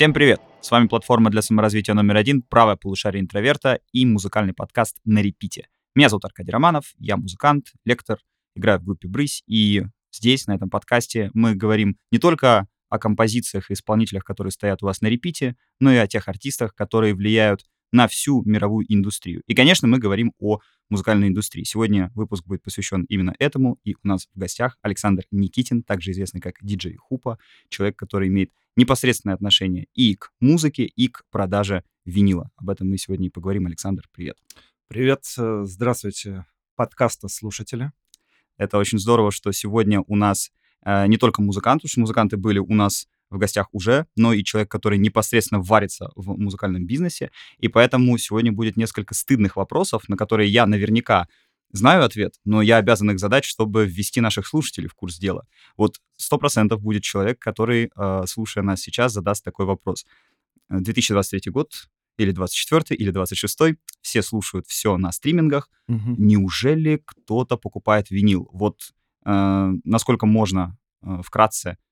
[0.00, 0.40] Всем привет!
[0.62, 5.68] С вами платформа для саморазвития номер один «Правое полушарие интроверта» и музыкальный подкаст «На репите».
[5.94, 8.18] Меня зовут Аркадий Романов, я музыкант, лектор,
[8.56, 13.70] играю в группе «Брысь», и здесь, на этом подкасте, мы говорим не только о композициях
[13.70, 17.66] и исполнителях, которые стоят у вас на репите, но и о тех артистах, которые влияют
[17.92, 19.42] на всю мировую индустрию.
[19.46, 20.58] И, конечно, мы говорим о
[20.88, 21.64] музыкальной индустрии.
[21.64, 26.40] Сегодня выпуск будет посвящен именно этому, и у нас в гостях Александр Никитин, также известный
[26.40, 32.50] как диджей Хупа, человек, который имеет непосредственное отношение и к музыке, и к продаже винила.
[32.56, 33.66] Об этом мы сегодня и поговорим.
[33.66, 34.36] Александр, привет.
[34.88, 36.46] Привет, э, здравствуйте,
[36.76, 37.92] подкаста слушатели.
[38.56, 40.50] Это очень здорово, что сегодня у нас
[40.84, 44.44] э, не только музыканты, потому что музыканты были у нас в гостях уже, но и
[44.44, 47.30] человек, который непосредственно варится в музыкальном бизнесе.
[47.58, 51.28] И поэтому сегодня будет несколько стыдных вопросов, на которые я наверняка
[51.72, 55.46] знаю ответ, но я обязан их задать, чтобы ввести наших слушателей в курс дела.
[55.76, 60.04] Вот сто процентов будет человек, который, э, слушая нас сейчас, задаст такой вопрос.
[60.68, 65.70] 2023 год или 24 или 26 все слушают все на стримингах.
[65.88, 66.16] Угу.
[66.18, 68.48] Неужели кто-то покупает винил?
[68.52, 68.92] Вот
[69.24, 71.89] э, насколько можно э, вкратце Э,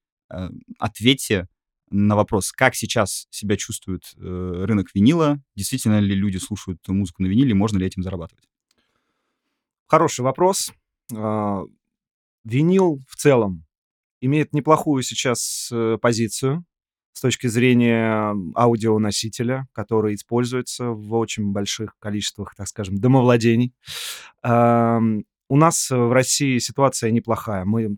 [0.78, 1.48] ответьте
[1.90, 7.26] на вопрос, как сейчас себя чувствует э, рынок винила, действительно ли люди слушают музыку на
[7.28, 8.44] виниле, можно ли этим зарабатывать?
[9.86, 10.72] Хороший вопрос.
[11.14, 11.64] Э,
[12.44, 13.64] винил в целом
[14.20, 16.64] имеет неплохую сейчас э, позицию
[17.12, 23.74] с точки зрения аудионосителя, который используется в очень больших количествах, так скажем, домовладений.
[25.48, 27.64] У нас в России ситуация неплохая.
[27.64, 27.96] Мы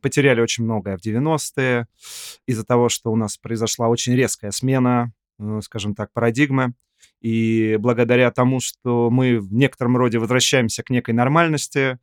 [0.00, 1.86] потеряли очень многое в 90-е
[2.46, 6.72] из-за того, что у нас произошла очень резкая смена, э, скажем так, парадигмы.
[7.20, 11.98] И благодаря тому, что мы в некотором роде возвращаемся к некой нормальности,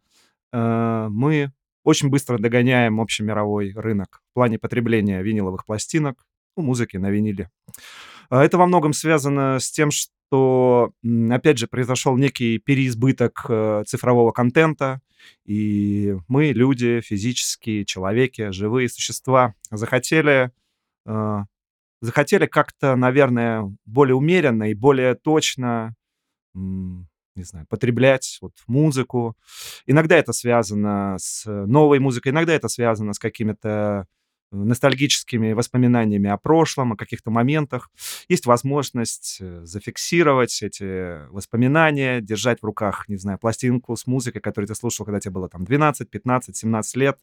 [0.54, 1.52] э, мы
[1.84, 7.50] очень быстро догоняем общемировой рынок в плане потребления виниловых пластинок, ну, музыки на виниле.
[8.30, 10.92] А это во многом связано с тем, что
[11.32, 15.02] опять же, произошел некий переизбыток э, цифрового контента,
[15.46, 20.52] и мы, люди, физические, человеки, живые существа, захотели,
[21.06, 21.38] э,
[22.02, 25.96] захотели как-то, наверное, более умеренно и более точно,
[26.54, 29.38] не знаю, потреблять вот музыку.
[29.86, 34.08] Иногда это связано с новой музыкой, иногда это связано с какими-то
[34.52, 37.90] ностальгическими воспоминаниями о прошлом, о каких-то моментах.
[38.30, 44.68] Есть возможность э, зафиксировать эти воспоминания, держать в руках, не знаю, пластинку с музыкой, которую
[44.68, 47.20] ты слушал, когда тебе было там 12, 15, 17 лет.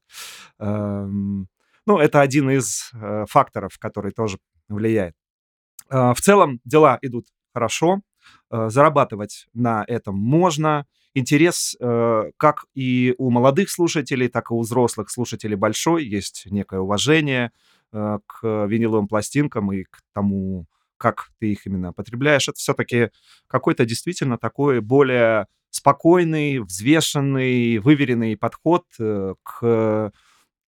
[0.58, 1.48] Эм,
[1.86, 5.14] ну, это один из э, факторов, который тоже влияет.
[5.90, 8.00] Э, в целом дела идут хорошо,
[8.50, 15.10] зарабатывать на этом можно, интерес э, как и у молодых слушателей, так и у взрослых
[15.10, 16.04] слушателей большой.
[16.04, 17.52] Есть некое уважение
[17.92, 20.66] э, к виниловым пластинкам и к тому,
[20.96, 22.48] как ты их именно потребляешь.
[22.48, 23.10] Это все-таки
[23.46, 30.12] какой-то действительно такой более спокойный, взвешенный, выверенный подход э, к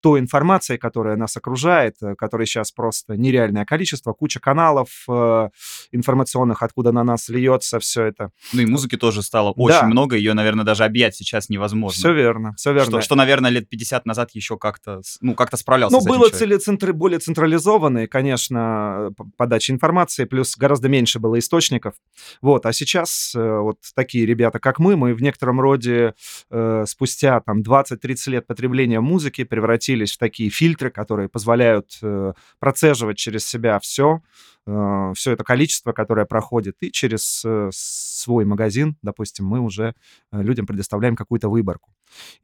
[0.00, 5.48] той информацией, которая нас окружает, э, которой сейчас просто нереальное количество, куча каналов э,
[5.92, 8.30] информационных, откуда на нас льется все это.
[8.52, 9.86] Ну и музыки тоже стало очень да.
[9.86, 11.98] много, ее, наверное, даже объять сейчас невозможно.
[11.98, 12.90] Все верно, все верно.
[12.90, 16.92] Что, что наверное, лет 50 назад еще как-то, ну, как-то справлялся Ну, было целецентр...
[16.92, 21.94] более централизованные, конечно, подача информации, плюс гораздо меньше было источников.
[22.42, 26.14] Вот, а сейчас э, вот такие ребята, как мы, мы в некотором роде
[26.50, 32.32] э, спустя там 20-30 лет потребления музыки превратили превратились в такие фильтры, которые позволяют э,
[32.58, 34.20] процеживать через себя все,
[34.66, 39.94] э, все это количество, которое проходит, и через э, свой магазин, допустим, мы уже
[40.32, 41.90] людям предоставляем какую-то выборку.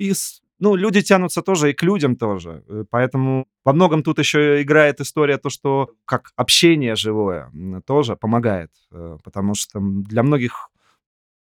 [0.01, 0.13] И
[0.59, 2.63] ну, люди тянутся тоже и к людям тоже.
[2.91, 7.51] Поэтому во многом тут еще играет история то, что как общение живое
[7.85, 8.71] тоже помогает.
[9.25, 10.71] Потому что для многих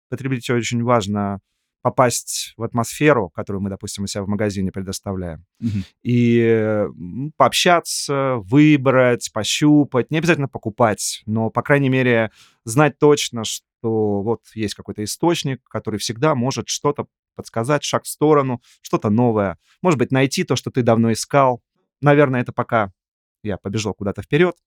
[0.10, 1.40] потребителей очень важно
[1.88, 5.86] попасть в атмосферу, которую мы, допустим, у себя в магазине предоставляем, угу.
[6.04, 6.86] и
[7.38, 12.32] пообщаться, выбрать, пощупать, не обязательно покупать, но, по крайней мере,
[12.66, 17.08] знать точно, что вот есть какой-то источник, который всегда может что-то
[17.38, 19.58] подсказать, шаг в сторону, что-то новое.
[19.82, 21.62] Может быть, найти то, что ты давно искал.
[22.02, 22.92] Наверное, это пока
[23.44, 24.58] я побежал куда-то вперед.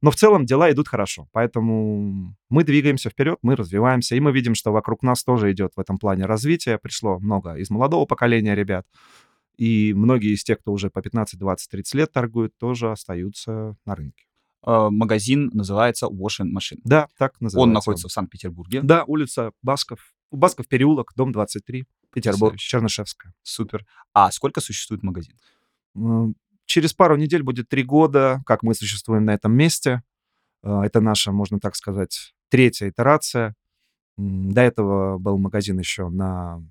[0.00, 4.54] Но в целом дела идут хорошо, поэтому мы двигаемся вперед, мы развиваемся, и мы видим,
[4.54, 6.78] что вокруг нас тоже идет в этом плане развитие.
[6.78, 8.86] Пришло много из молодого поколения ребят,
[9.56, 13.94] и многие из тех, кто уже по 15, 20, 30 лет торгуют, тоже остаются на
[13.94, 14.24] рынке.
[14.62, 16.80] А, магазин называется Wash Machine.
[16.84, 17.60] Да, так называется.
[17.60, 18.80] Он находится в Санкт-Петербурге.
[18.82, 20.14] Да, улица Басков.
[20.30, 23.32] Басков переулок, дом 23, Петербург, Чернышевская.
[23.42, 23.86] Супер.
[24.12, 25.36] А сколько существует магазин?
[26.66, 30.02] Через пару недель будет три года, как мы существуем на этом месте.
[30.62, 33.54] Э, это наша, можно так сказать, третья итерация.
[34.16, 36.62] До этого был магазин еще на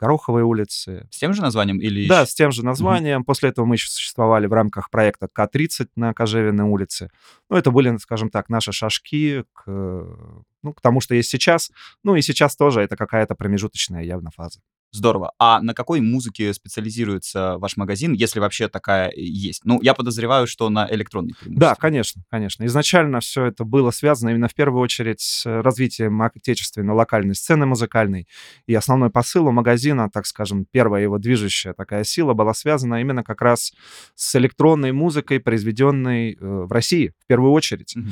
[0.00, 1.06] Гороховой улице.
[1.10, 2.08] С тем же названием или...
[2.08, 3.18] Да, с тем же названием.
[3.18, 3.26] Угу.
[3.26, 7.10] После этого мы еще существовали в рамках проекта К-30 на Кожевиной улице.
[7.50, 11.70] Ну, это были, скажем так, наши шажки к, ну, к тому, что есть сейчас.
[12.02, 14.60] Ну, и сейчас тоже это какая-то промежуточная явно фаза.
[14.92, 15.32] Здорово.
[15.38, 19.62] А на какой музыке специализируется ваш магазин, если вообще такая есть?
[19.64, 22.64] Ну, я подозреваю, что на электронной Да, конечно, конечно.
[22.66, 28.26] Изначально все это было связано именно в первую очередь с развитием отечественной локальной сцены музыкальной.
[28.66, 33.22] И основной посыл у магазина, так скажем, первая его движущая такая сила была связана именно
[33.22, 33.72] как раз
[34.16, 37.94] с электронной музыкой, произведенной э, в России в первую очередь.
[37.96, 38.08] Угу.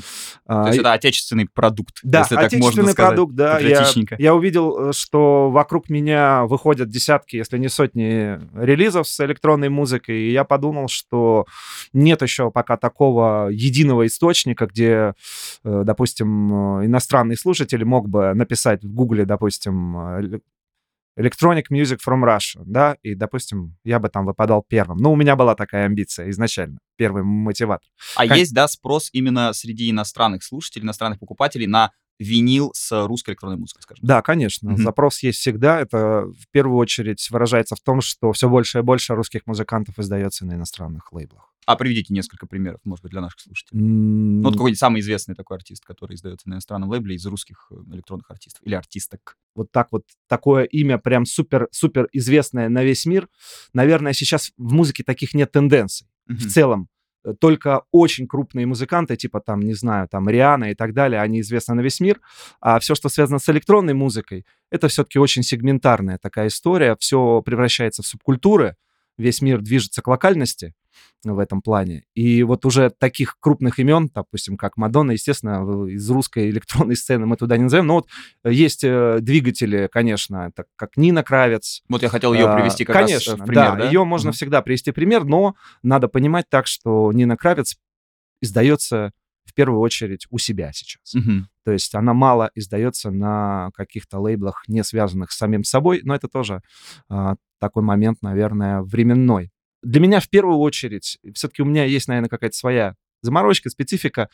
[0.47, 2.97] А, То есть это отечественный продукт, да, если так можно сказать.
[2.97, 3.59] продукт, да.
[3.59, 3.85] Я,
[4.19, 9.71] я увидел, э, что вокруг меня выходит выходят десятки, если не сотни релизов с электронной
[9.71, 11.47] музыкой, и я подумал, что
[11.95, 15.15] нет еще пока такого единого источника, где,
[15.65, 19.97] э, допустим, иностранный слушатель мог бы написать в Гугле, допустим,
[21.19, 24.99] Electronic Music from Russia, да, и, допустим, я бы там выпадал первым.
[24.99, 27.89] Ну, у меня была такая амбиция изначально, первый мотиватор.
[28.15, 28.37] А как...
[28.37, 33.83] есть, да, спрос именно среди иностранных слушателей, иностранных покупателей на винил с русской электронной музыкой,
[33.83, 34.05] скажем.
[34.07, 34.71] Да, конечно.
[34.71, 34.83] Mm-hmm.
[34.83, 35.81] Запрос есть всегда.
[35.81, 40.45] Это в первую очередь выражается в том, что все больше и больше русских музыкантов издается
[40.45, 41.53] на иностранных лейблах.
[41.67, 43.81] А приведите несколько примеров, может быть, для наших слушателей.
[43.81, 44.41] Mm-hmm.
[44.41, 47.75] Ну, вот какой-нибудь самый известный такой артист, который издается на иностранном лейбле из русских э,
[47.93, 49.37] электронных артистов или артисток.
[49.55, 53.29] Вот так вот, такое имя прям супер-супер известное на весь мир.
[53.75, 56.09] Наверное, сейчас в музыке таких нет тенденций.
[56.31, 56.35] Mm-hmm.
[56.37, 56.89] В целом,
[57.41, 61.75] только очень крупные музыканты, типа там, не знаю, там Риана и так далее, они известны
[61.75, 62.21] на весь мир.
[62.61, 66.97] А все, что связано с электронной музыкой, это все-таки очень сегментарная такая история.
[66.99, 68.77] Все превращается в субкультуры,
[69.19, 70.75] весь мир движется к локальности
[71.25, 72.05] в этом плане.
[72.15, 77.37] И вот уже таких крупных имен, допустим, как Мадонна, естественно, из русской электронной сцены мы
[77.37, 78.09] туда не назовем, но вот
[78.45, 81.83] э, есть э, двигатели, конечно, так как Нина Кравец.
[81.89, 83.77] Вот я хотел ее а, привести как конечно, раз в пример, да?
[83.77, 83.87] да?
[83.87, 84.33] ее можно mm-hmm.
[84.33, 87.77] всегда привести пример, но надо понимать так, что Нина Кравец
[88.41, 89.13] издается
[89.49, 91.15] в первую очередь у себя сейчас.
[91.15, 91.41] Mm-hmm.
[91.65, 96.29] То есть она мало издается на каких-то лейблах, не связанных с самим собой, но это
[96.29, 96.63] тоже
[97.09, 99.51] а, такой момент, наверное, временной.
[99.83, 104.29] Для меня в первую очередь, все-таки у меня есть, наверное, какая-то своя заморочка, специфика.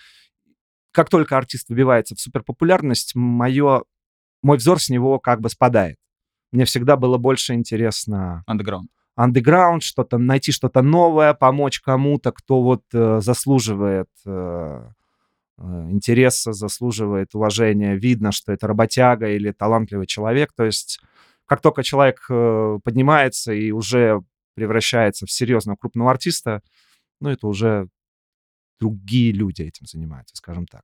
[0.92, 3.84] Как только артист выбивается в суперпопулярность, мое,
[4.42, 5.96] мой взор с него как бы спадает.
[6.52, 8.44] Мне всегда было больше интересно...
[8.48, 8.86] Underground.
[9.18, 14.88] Underground, что-то, найти что-то новое, помочь кому-то, кто вот э, заслуживает э, э,
[15.58, 17.96] интереса, заслуживает уважения.
[17.96, 20.52] Видно, что это работяга или талантливый человек.
[20.52, 21.00] То есть
[21.46, 24.22] как только человек э, поднимается и уже
[24.54, 26.62] превращается в серьезного крупного артиста,
[27.20, 27.88] ну, это уже
[28.80, 30.82] другие люди этим занимаются, скажем так.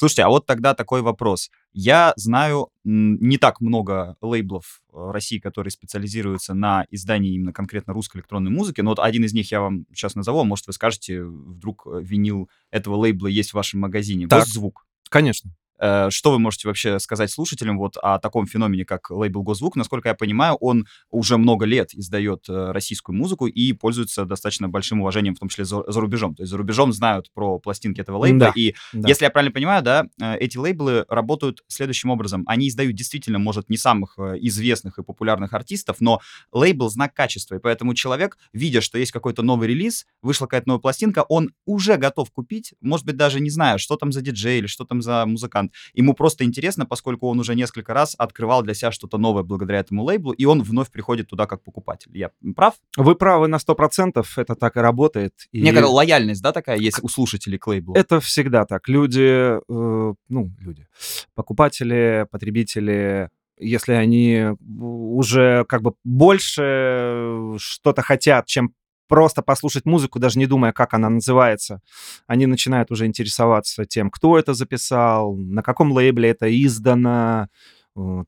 [0.00, 1.50] Слушайте, а вот тогда такой вопрос.
[1.74, 8.16] Я знаю не так много лейблов в России, которые специализируются на издании именно конкретно русской
[8.16, 11.86] электронной музыки, но вот один из них я вам сейчас назову, может вы скажете, вдруг
[11.86, 14.26] э, винил этого лейбла есть в вашем магазине.
[14.26, 14.86] Так, Госзвук.
[15.10, 15.50] Конечно.
[15.80, 19.76] Э, что вы можете вообще сказать слушателям вот о таком феномене, как лейбл Госзвук?
[19.76, 25.00] Насколько я понимаю, он уже много лет издает э, российскую музыку и пользуется достаточно большим
[25.00, 26.34] уважением, в том числе за, за рубежом.
[26.34, 28.46] То есть за рубежом знают про пластинки этого лейбла.
[28.46, 29.08] Да, и да.
[29.08, 32.44] если я правильно понимаю, да, э, эти лейблы работают следующим образом.
[32.46, 36.20] Они издают действительно, может, не самых известных и популярных артистов, но
[36.52, 37.54] лейбл— знак качества.
[37.54, 41.96] И поэтому человек, видя, что есть какой-то новый релиз, вышла какая-то новая пластинка, он уже
[41.96, 45.24] готов купить, может быть, даже не зная, что там за диджей или что там за
[45.26, 49.80] музыкант Ему просто интересно, поскольку он уже несколько раз открывал для себя что-то новое благодаря
[49.80, 52.16] этому лейблу, и он вновь приходит туда как покупатель.
[52.16, 52.74] Я прав?
[52.96, 55.32] Вы правы на 100%, это так и работает.
[55.52, 55.62] И...
[55.62, 57.94] Некая лояльность, да, такая есть у слушателей к лейблу?
[57.94, 58.88] Это всегда так.
[58.88, 60.86] Люди, э, ну, люди,
[61.34, 64.46] покупатели, потребители, если они
[64.78, 68.74] уже как бы больше что-то хотят, чем
[69.10, 71.80] просто послушать музыку, даже не думая, как она называется,
[72.28, 77.48] они начинают уже интересоваться тем, кто это записал, на каком лейбле это издано,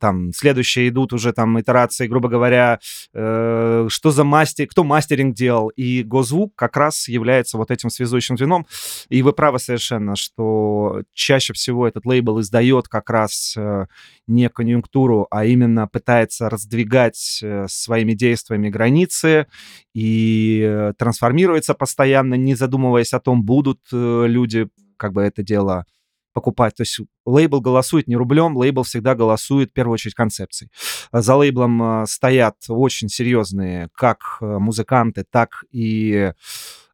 [0.00, 2.80] там следующие идут уже там итерации, грубо говоря,
[3.14, 8.36] э, что за мастер, кто мастеринг делал, и Госзвук как раз является вот этим связующим
[8.36, 8.66] звеном,
[9.08, 13.86] и вы правы совершенно, что чаще всего этот лейбл издает как раз э,
[14.26, 19.46] не конъюнктуру, а именно пытается раздвигать э, своими действиями границы
[19.94, 25.84] и э, трансформируется постоянно, не задумываясь о том, будут э, люди как бы это дело
[26.32, 26.74] покупать.
[26.74, 30.70] То есть лейбл голосует не рублем, лейбл всегда голосует в первую очередь концепцией.
[31.12, 36.32] За лейблом стоят очень серьезные как музыканты, так и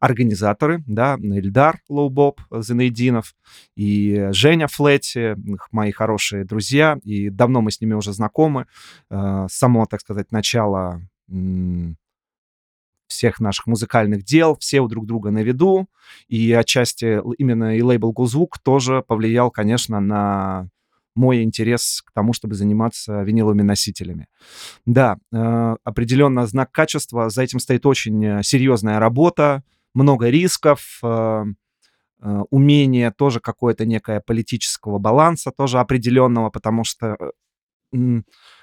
[0.00, 3.34] организаторы, да, Ильдар Лоубоб Зенейдинов
[3.74, 5.34] и Женя Флетти,
[5.72, 8.66] мои хорошие друзья, и давно мы с ними уже знакомы.
[9.10, 11.02] С самого, так сказать, начала
[13.08, 15.88] всех наших музыкальных дел, все у друг друга на виду,
[16.28, 20.68] и отчасти именно и лейбл «Гузвук» тоже повлиял, конечно, на
[21.18, 24.28] мой интерес к тому, чтобы заниматься виниловыми носителями.
[24.86, 31.44] Да, э, определенно знак качества, за этим стоит очень э, серьезная работа, много рисков, э,
[32.50, 37.16] умение тоже какое-то некое политического баланса, тоже определенного, потому что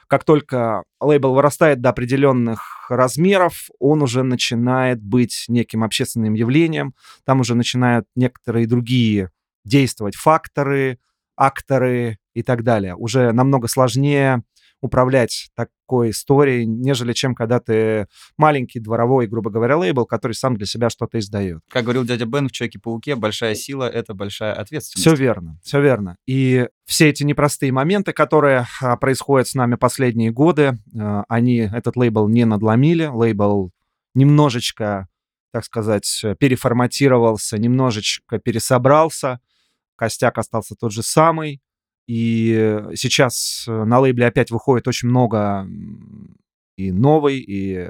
[0.08, 6.94] как только лейбл вырастает до определенных размеров, он уже начинает быть неким общественным явлением,
[7.26, 9.32] там уже начинают некоторые другие
[9.64, 11.00] действовать факторы,
[11.36, 12.96] акторы и так далее.
[12.96, 14.44] Уже намного сложнее
[14.86, 20.66] управлять такой историей, нежели чем когда ты маленький дворовой, грубо говоря, лейбл, который сам для
[20.66, 21.62] себя что-то издает.
[21.70, 25.06] Как говорил дядя Бен в Человеке-пауке, большая сила— это большая ответственность.
[25.06, 26.18] Все верно, все верно.
[26.28, 31.98] И все эти непростые моменты, которые а, происходят с нами последние годы, а, они этот
[31.98, 33.72] лейбл не надломили, лейбл
[34.14, 35.08] немножечко,
[35.52, 39.40] так сказать, переформатировался, немножечко пересобрался,
[39.96, 41.62] костяк остался тот же самый,
[42.08, 45.68] и сейчас э, на лейбле опять выходит очень много
[46.78, 47.90] и новой, и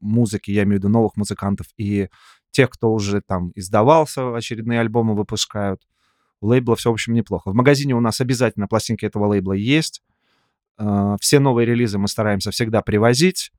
[0.00, 2.08] музыки, я имею в виду новых музыкантов, и
[2.50, 5.82] тех, кто уже там издавался, очередные альбомы выпускают.
[6.40, 7.50] У лейбла все, в общем, неплохо.
[7.50, 10.02] В магазине у нас обязательно пластинки этого лейбла есть.
[10.78, 13.50] Э, все новые релизы мы стараемся всегда привозить.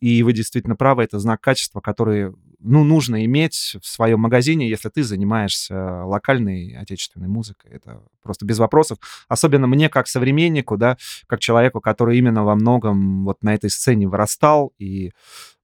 [0.00, 4.88] И вы действительно правы, это знак качества, который ну, нужно иметь в своем магазине, если
[4.88, 7.70] ты занимаешься локальной отечественной музыкой.
[7.72, 8.98] Это просто без вопросов.
[9.28, 10.96] Особенно мне, как современнику, да,
[11.26, 15.12] как человеку, который именно во многом вот на этой сцене вырастал и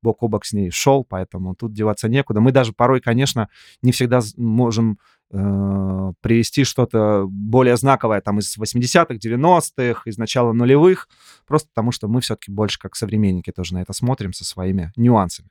[0.02, 2.40] бок о бок с ней шел, поэтому тут деваться некуда.
[2.40, 3.48] Мы даже порой, конечно,
[3.82, 4.98] не всегда можем
[5.30, 11.08] э, привести что-то более знаковое там из 80-х, 90-х, из начала нулевых,
[11.46, 15.50] просто потому что мы все-таки больше как современники тоже на это смотрим со своими нюансами.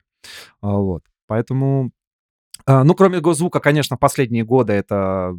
[0.60, 1.02] Вот.
[1.32, 1.92] Поэтому,
[2.66, 5.34] э, ну, кроме госзвука, конечно, последние годы это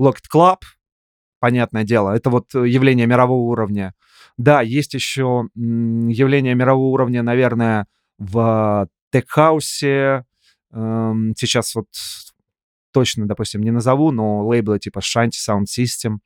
[0.00, 0.60] Locked Club,
[1.40, 3.92] понятное дело, это вот явление мирового уровня.
[4.38, 7.86] Да, есть еще явление мирового уровня, наверное,
[8.16, 10.24] в теххаусе.
[10.72, 11.88] Эм, сейчас вот
[12.90, 16.20] точно, допустим, не назову, но лейблы типа Shanty Sound System.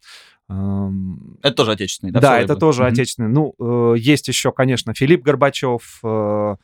[0.48, 2.20] Эм, это тоже отечественный, да?
[2.20, 2.92] Да, это тоже mm-hmm.
[2.92, 3.28] отечественный.
[3.28, 6.56] Ну, э, есть еще, конечно, Филипп Горбачев, э,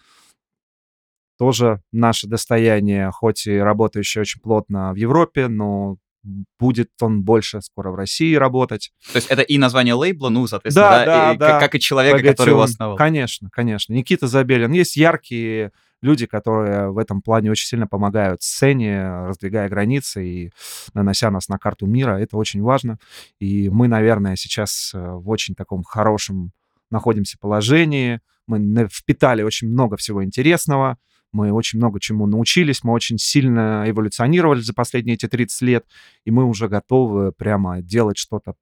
[1.40, 5.97] тоже наше достояние, хоть и работающий очень плотно в Европе, но
[6.59, 8.92] будет он больше скоро в России работать.
[9.11, 11.49] То есть это и название лейбла, ну, соответственно, да, да, и, да.
[11.52, 12.32] Как, как и человека, Погодем.
[12.35, 12.99] который его основал.
[12.99, 13.94] Конечно, конечно.
[13.94, 14.70] Никита Забелин.
[14.73, 20.52] Есть яркие люди, которые в этом плане очень сильно помогают сцене, раздвигая границы и
[20.92, 22.18] нанося нас на карту мира.
[22.18, 22.99] Это очень важно.
[23.38, 26.52] И мы, наверное, сейчас э, в очень таком хорошем
[26.90, 28.20] находимся положении.
[28.47, 30.99] Мы впитали очень много всего интересного.
[31.33, 35.87] Мы очень много чему научились, мы очень сильно эволюционировали за последние эти 30 лет,
[36.25, 38.55] и мы уже готовы прямо делать что-то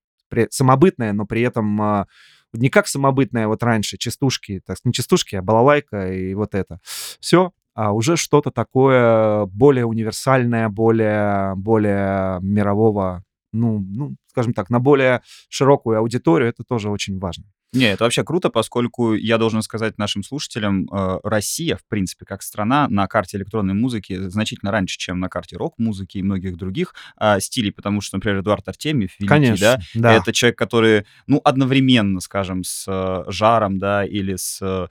[0.51, 2.07] самобытное, но при этом а,
[2.53, 6.81] не как самобытное вот раньше, частушки, так, не частушки, а балалайка и вот это.
[7.21, 14.81] Все, а уже что-то такое более универсальное, более, более мирового, ну, ну, скажем так, на
[14.81, 17.45] более широкую аудиторию, это тоже очень важно.
[17.73, 22.43] Не, это вообще круто, поскольку я должен сказать нашим слушателям, э, Россия, в принципе, как
[22.43, 27.41] страна на карте электронной музыки значительно раньше, чем на карте рок-музыки и многих других э,
[27.41, 32.21] стилей, потому что, например, Эдуард Артемьев, великий, Конечно, да, да, это человек, который, ну, одновременно,
[32.21, 34.89] скажем, с э, Жаром, да, или с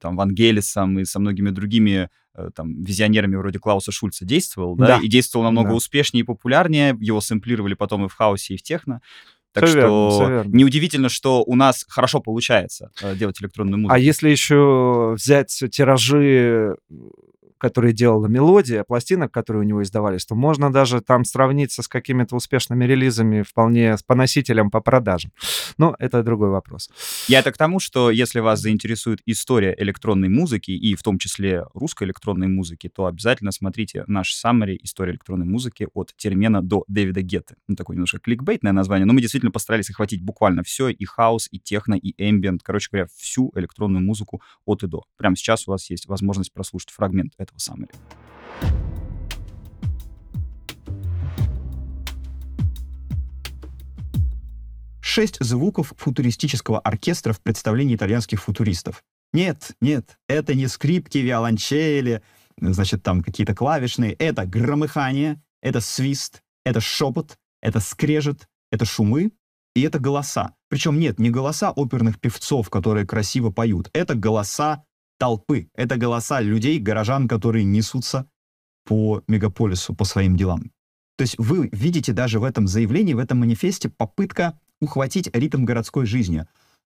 [0.00, 2.08] там Вангелисом и со многими другими
[2.54, 4.98] там, визионерами вроде Клауса Шульца действовал, да, да.
[5.02, 5.74] и действовал намного да.
[5.74, 9.02] успешнее и популярнее, его сэмплировали потом и в хаосе, и в техно,
[9.52, 13.94] так все что верно, неудивительно, что у нас хорошо получается э, делать электронную музыку.
[13.94, 16.76] А если еще взять тиражи
[17.62, 22.34] которые делала мелодия, пластинок, которые у него издавались, то можно даже там сравниться с какими-то
[22.34, 25.30] успешными релизами вполне по носителям, по продажам.
[25.78, 26.90] Но это другой вопрос.
[27.28, 31.62] Я это к тому, что если вас заинтересует история электронной музыки, и в том числе
[31.72, 37.22] русской электронной музыки, то обязательно смотрите наш summary «История электронной музыки» от Термена до Дэвида
[37.22, 37.54] Гетты.
[37.68, 41.60] Ну, такое немножко кликбейтное название, но мы действительно постарались охватить буквально все, и хаос, и
[41.60, 45.04] техно, и эмбиент, короче говоря, всю электронную музыку от и до.
[45.16, 47.90] Прямо сейчас у вас есть возможность прослушать фрагмент этого этого summary.
[55.12, 59.04] шесть звуков футуристического оркестра в представлении итальянских футуристов.
[59.34, 62.22] Нет, нет, это не скрипки, виолончели,
[62.58, 64.14] значит, там какие-то клавишные.
[64.14, 69.32] Это громыхание, это свист, это шепот, это скрежет, это шумы
[69.74, 70.54] и это голоса.
[70.68, 73.90] Причем нет, не голоса оперных певцов, которые красиво поют.
[73.92, 74.84] Это голоса
[75.22, 75.68] толпы.
[75.76, 78.26] Это голоса людей, горожан, которые несутся
[78.84, 80.72] по мегаполису, по своим делам.
[81.16, 86.06] То есть вы видите даже в этом заявлении, в этом манифесте попытка ухватить ритм городской
[86.06, 86.44] жизни,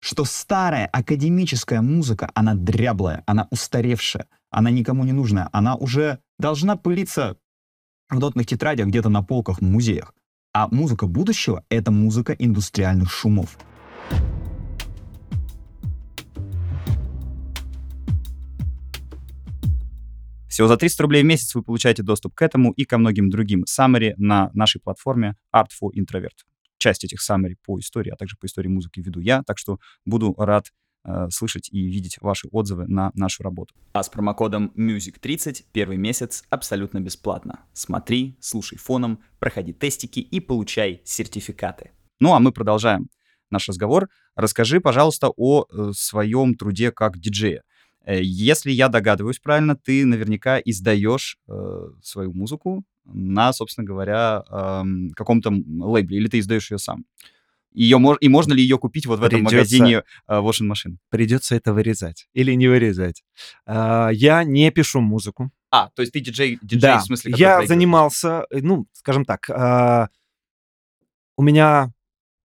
[0.00, 6.76] что старая академическая музыка, она дряблая, она устаревшая, она никому не нужная, она уже должна
[6.76, 7.38] пылиться
[8.10, 10.14] в нотных тетрадях где-то на полках в музеях.
[10.52, 13.56] А музыка будущего— это музыка индустриальных шумов.
[20.58, 23.62] Всего за 300 рублей в месяц вы получаете доступ к этому и ко многим другим
[23.62, 26.34] summary на нашей платформе Art for Introvert.
[26.78, 30.34] Часть этих summary по истории, а также по истории музыки веду я, так что буду
[30.36, 30.72] рад
[31.04, 33.72] э, слышать и видеть ваши отзывы на нашу работу.
[33.92, 37.60] А с промокодом MUSIC30 первый месяц абсолютно бесплатно.
[37.72, 41.92] Смотри, слушай фоном, проходи тестики и получай сертификаты.
[42.18, 43.10] Ну а мы продолжаем
[43.48, 44.08] наш разговор.
[44.34, 47.62] Расскажи, пожалуйста, о э, своем труде как диджея.
[48.08, 51.52] Э, если я догадываюсь правильно, ты наверняка издаешь э,
[52.02, 54.82] свою музыку на, собственно говоря, э,
[55.14, 57.04] каком-то лейбле, или ты издаешь ее сам?
[57.74, 58.16] Ее мож...
[58.22, 60.96] И можно ли ее купить вот в этом Придется- магазине э, Washing Machine?
[61.10, 63.22] Придется это вырезать или не вырезать.
[63.66, 65.50] А, Я не пишу музыку.
[65.70, 69.50] А, то есть ты диджей, диджей Да, в смысле, я занимался, э, ну, скажем так,
[69.50, 70.08] а,
[71.36, 71.92] у меня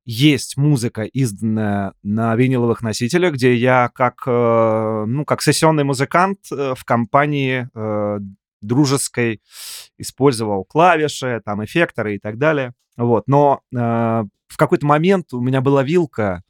[0.05, 6.74] есть музыка, изданная на виниловых носителях, где я как, э, ну, как сессионный музыкант э,
[6.75, 8.19] в компании э,
[8.62, 9.41] дружеской
[9.98, 12.74] использовал клавиши, там, эффекторы и так далее.
[12.95, 13.27] Вот.
[13.27, 16.43] Но в какой-то момент у меня была вилка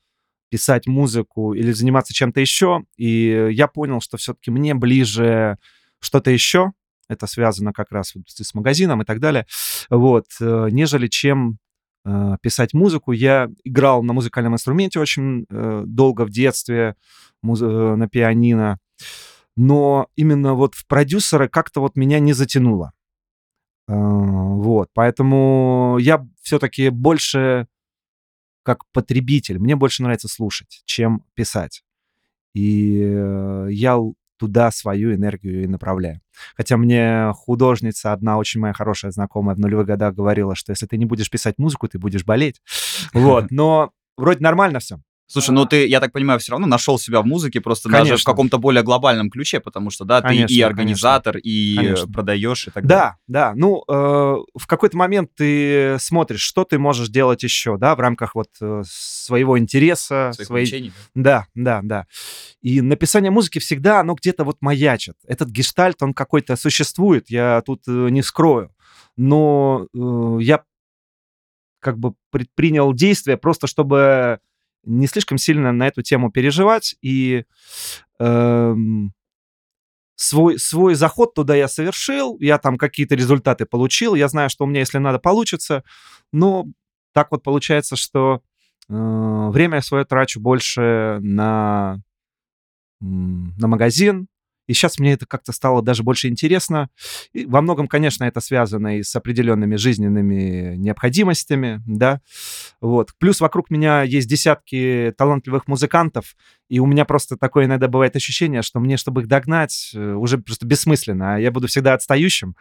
[0.50, 5.58] писать музыку или заниматься чем-то еще, и я понял, что все-таки мне ближе
[6.00, 6.74] что-то еще,
[7.08, 9.48] это связано как раз с магазином и так далее,
[9.90, 11.60] вот, нежели чем
[12.06, 13.12] э, писать музыку.
[13.12, 16.96] Я играл на музыкальном инструменте очень э, долго в детстве,
[17.42, 18.80] муз- э, на пианино,
[19.56, 22.94] но именно вот в продюсеры как-то вот меня не затянуло.
[23.88, 27.68] Э, Вот, поэтому я все-таки больше
[28.64, 31.84] как потребитель, мне больше нравится слушать, чем писать.
[32.54, 33.98] И э, я
[34.44, 36.20] туда свою энергию и направляю.
[36.58, 40.98] Хотя мне художница, одна очень моя хорошая знакомая в нулевых годах говорила, что если ты
[40.98, 42.62] не будешь писать музыку, ты будешь болеть.
[43.14, 45.00] Вот, но вроде нормально все.
[45.28, 48.08] Слушай, ну ты, я так понимаю, все равно нашел себя в музыке, просто даже в
[48.08, 48.32] Конечно.
[48.32, 50.68] каком-то более глобальном ключе, потому что, да, ты Конечно, и конечно.
[50.68, 52.08] организатор, и э, Конечно.
[52.12, 53.18] продаешь, и так далее.
[53.28, 53.54] Да, да.
[53.56, 58.36] Ну, э, в какой-то момент ты смотришь, что ты можешь делать еще, да, в рамках
[58.36, 61.48] вот э, своего интереса, Своих своей, увлечений, да.
[61.56, 62.08] Да, да, да.
[62.62, 65.16] И написание музыки всегда, оно где-то вот маячит.
[65.26, 68.72] Этот гештальт, он какой-то существует, я тут э, не скрою.
[69.16, 70.64] Но э, я
[71.80, 74.40] как бы предпринял действия просто, чтобы
[74.84, 76.96] не слишком сильно на эту тему переживать.
[77.02, 77.46] И
[78.20, 79.14] эм,
[80.16, 84.68] свой, свой заход туда я совершил, я там какие-то результаты получил, я знаю, что у
[84.68, 85.84] меня, если надо, получится.
[86.32, 86.66] Но
[87.14, 88.42] так вот получается, что
[88.90, 92.02] э, время я свое трачу больше на,
[93.00, 94.28] на магазин.
[94.68, 96.90] И сейчас мне это как-то стало даже больше интересно.
[97.34, 102.22] И во многом, конечно, это связано и с определенными жизненными необходимостями, да.
[102.82, 103.12] Вот.
[103.20, 106.36] Плюс вокруг меня есть десятки талантливых музыкантов,
[106.70, 110.38] и у меня просто такое иногда бывает ощущение, что мне, чтобы их догнать, э, уже
[110.38, 111.36] просто бессмысленно.
[111.36, 112.56] а Я буду всегда отстающим.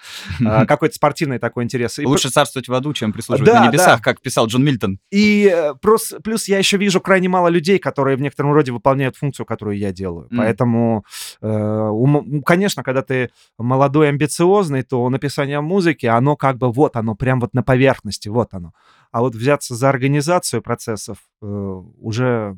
[0.45, 1.99] А, Какой-то спортивный такой интерес.
[1.99, 4.99] Лучше царствовать в аду, чем прислуживать на небесах, как писал Джон Мильтон.
[5.11, 9.47] И э, плюс я еще вижу крайне мало людей, которые в некотором роде выполняют функцию,
[9.47, 10.29] которую я делаю.
[10.37, 11.05] Поэтому,
[11.41, 11.89] э,
[12.45, 17.55] конечно, когда ты молодой, амбициозный, то написание музыки, оно как бы вот оно, прям вот
[17.55, 18.73] на поверхности, вот оно.
[19.11, 22.57] А вот взяться за организацию процессов э, уже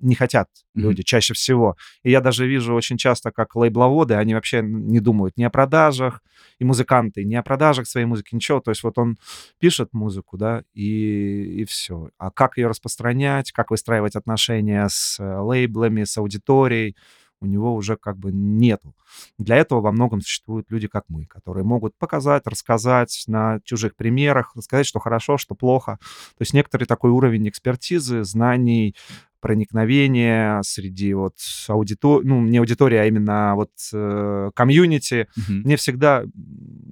[0.00, 0.88] не хотят Мгм.
[0.88, 1.76] люди чаще всего.
[2.02, 6.22] И я даже вижу очень часто, как лейбловоды, они вообще не думают ни о продажах,
[6.58, 8.60] и музыканты, ни о продажах своей музыки, ничего.
[8.60, 9.18] То есть вот он
[9.58, 12.10] пишет музыку, да, и, и все.
[12.18, 16.96] А как ее распространять, как выстраивать отношения с э, лейблами, с аудиторией,
[17.40, 18.94] у него уже как бы нету.
[19.38, 24.54] Для этого во многом существуют люди, как мы, которые могут показать, рассказать на чужих примерах,
[24.54, 25.98] рассказать, что хорошо, что плохо.
[26.36, 28.94] То есть некоторый такой уровень экспертизы, знаний,
[29.40, 31.36] проникновения среди вот
[31.68, 35.28] аудитории, ну, не аудитории, а именно вот э, комьюнити.
[35.36, 35.62] Мгм.
[35.62, 36.24] Мне всегда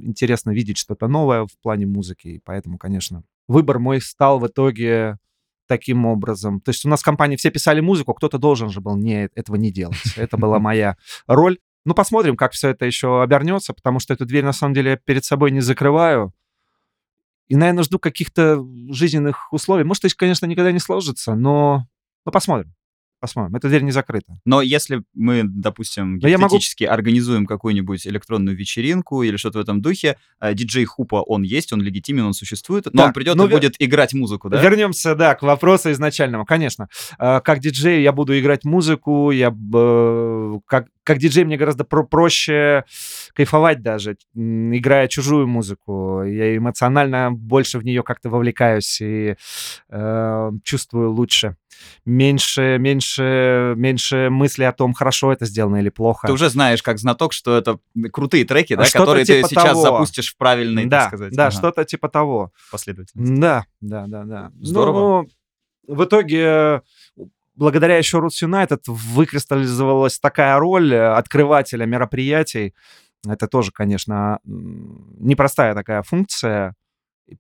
[0.03, 5.19] интересно видеть что-то новое в плане музыки, и поэтому, конечно, выбор мой стал в итоге
[5.69, 6.61] таким образом.
[6.61, 9.57] То есть у нас в компании все писали музыку, кто-то должен же был не, этого
[9.57, 9.99] не делать.
[10.17, 10.97] Это была моя
[11.29, 11.59] роль.
[11.85, 14.97] Ну, посмотрим, как все это еще обернется, потому что эту дверь, на самом деле, я
[14.97, 16.35] перед собой не закрываю.
[17.47, 19.85] И, наверное, жду каких-то жизненных условий.
[19.85, 21.87] Может, конечно, никогда не сложится, но,
[22.27, 22.75] но посмотрим.
[23.21, 23.57] Посмотрим.
[23.57, 24.39] Эта дверь не закрыта.
[24.45, 29.81] Но если мы, допустим, я могу- гипотетически организуем какую-нибудь электронную вечеринку или что-то в этом
[29.83, 33.47] духе, э, диджей Хупа, он есть, он легитимен, он существует, но Да, он придет ну,
[33.47, 34.63] и будет играть музыку, да?
[34.63, 36.45] Вернемся, да, к вопросу изначальному.
[36.45, 41.85] Конечно, Э, как диджей я буду играть музыку, я э, как, как диджей мне гораздо
[41.85, 42.85] про- проще
[43.35, 46.23] кайфовать даже, играя чужую музыку.
[46.25, 49.35] Я эмоционально больше в нее как-то вовлекаюсь и
[49.91, 51.57] э, чувствую лучше.
[52.05, 56.27] Меньше, меньше, меньше мысли о том, хорошо это сделано или плохо.
[56.27, 57.79] Ты уже знаешь, как знаток, что это
[58.13, 59.83] крутые треки, да, А Что-то которые ты типа сейчас того.
[59.83, 62.53] запустишь в правильной, да, так сказать, да, ага, что-то типа того.
[62.71, 63.41] последовательности.
[63.41, 64.53] Да, да, да, да.
[64.61, 65.23] Здорово.
[65.87, 66.83] Ну, в итоге,
[67.55, 72.75] благодаря еще Roots United выкристаллизовалась такая роль э, открывателя мероприятий.
[73.27, 76.75] Это тоже, конечно, непростая такая функция.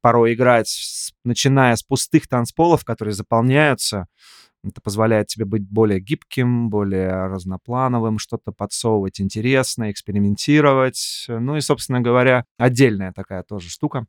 [0.00, 4.06] Порой играть, с- начиная с пустых танцполов, которые заполняются,
[4.64, 11.26] это позволяет тебе быть более гибким, более разноплановым, что-то подсовывать интересное, экспериментировать.
[11.28, 14.06] Ну и, собственно говоря, отдельная такая тоже штука.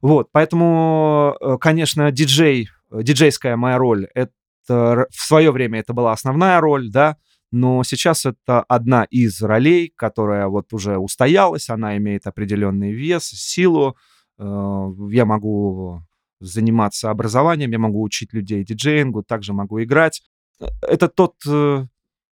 [0.00, 4.32] Вот, поэтому, э, конечно, диджей, э, диджейская моя роль, это
[4.68, 7.16] в свое время это была основная роль, да,
[7.50, 13.96] но сейчас это одна из ролей, которая вот уже устоялась, она имеет определенный вес, силу.
[14.38, 16.02] Э, Я могу
[16.40, 20.22] заниматься образованием, я могу учить людей диджеингу, также могу играть.
[20.60, 21.86] Э, Это тот э,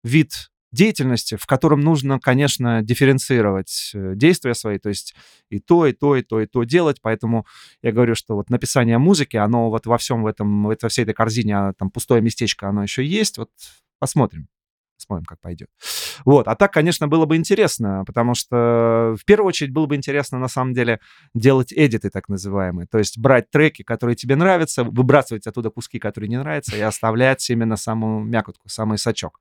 [0.04, 5.14] вид деятельности, в котором нужно, конечно, дифференцировать действия свои, то есть
[5.48, 7.46] и то, и то, и то, и то делать, поэтому
[7.82, 11.14] я говорю, что вот написание музыки, оно вот во всем в этом, во всей этой
[11.14, 13.50] корзине, а, там пустое местечко, оно еще есть, вот
[13.98, 14.48] посмотрим.
[14.96, 15.70] Посмотрим, как пойдет.
[16.24, 16.48] Вот.
[16.48, 20.48] А так, конечно, было бы интересно, потому что в первую очередь было бы интересно, на
[20.48, 21.00] самом деле,
[21.34, 22.86] делать эдиты, так называемые.
[22.86, 27.48] То есть брать треки, которые тебе нравятся, выбрасывать оттуда куски, которые не нравятся, и оставлять
[27.50, 29.40] именно самую мякотку, самый сачок.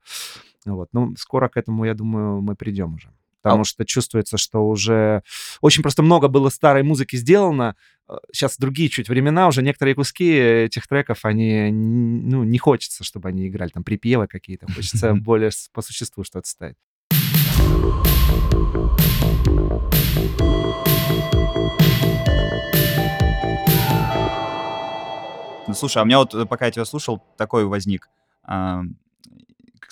[0.66, 0.88] Вот.
[0.92, 3.12] Ну, скоро к этому, я думаю, мы придем уже.
[3.42, 5.22] Потому что чувствуется, что уже
[5.60, 7.76] очень просто много было старой музыки сделано.
[8.32, 13.48] Сейчас другие чуть времена, уже некоторые куски этих треков, они, ну, не хочется, чтобы они
[13.48, 14.66] играли там припевы какие-то.
[14.72, 16.76] Хочется более по существу что-то ставить.
[25.74, 28.08] Слушай, а у меня вот, э, пока я тебя слушал, такой возник,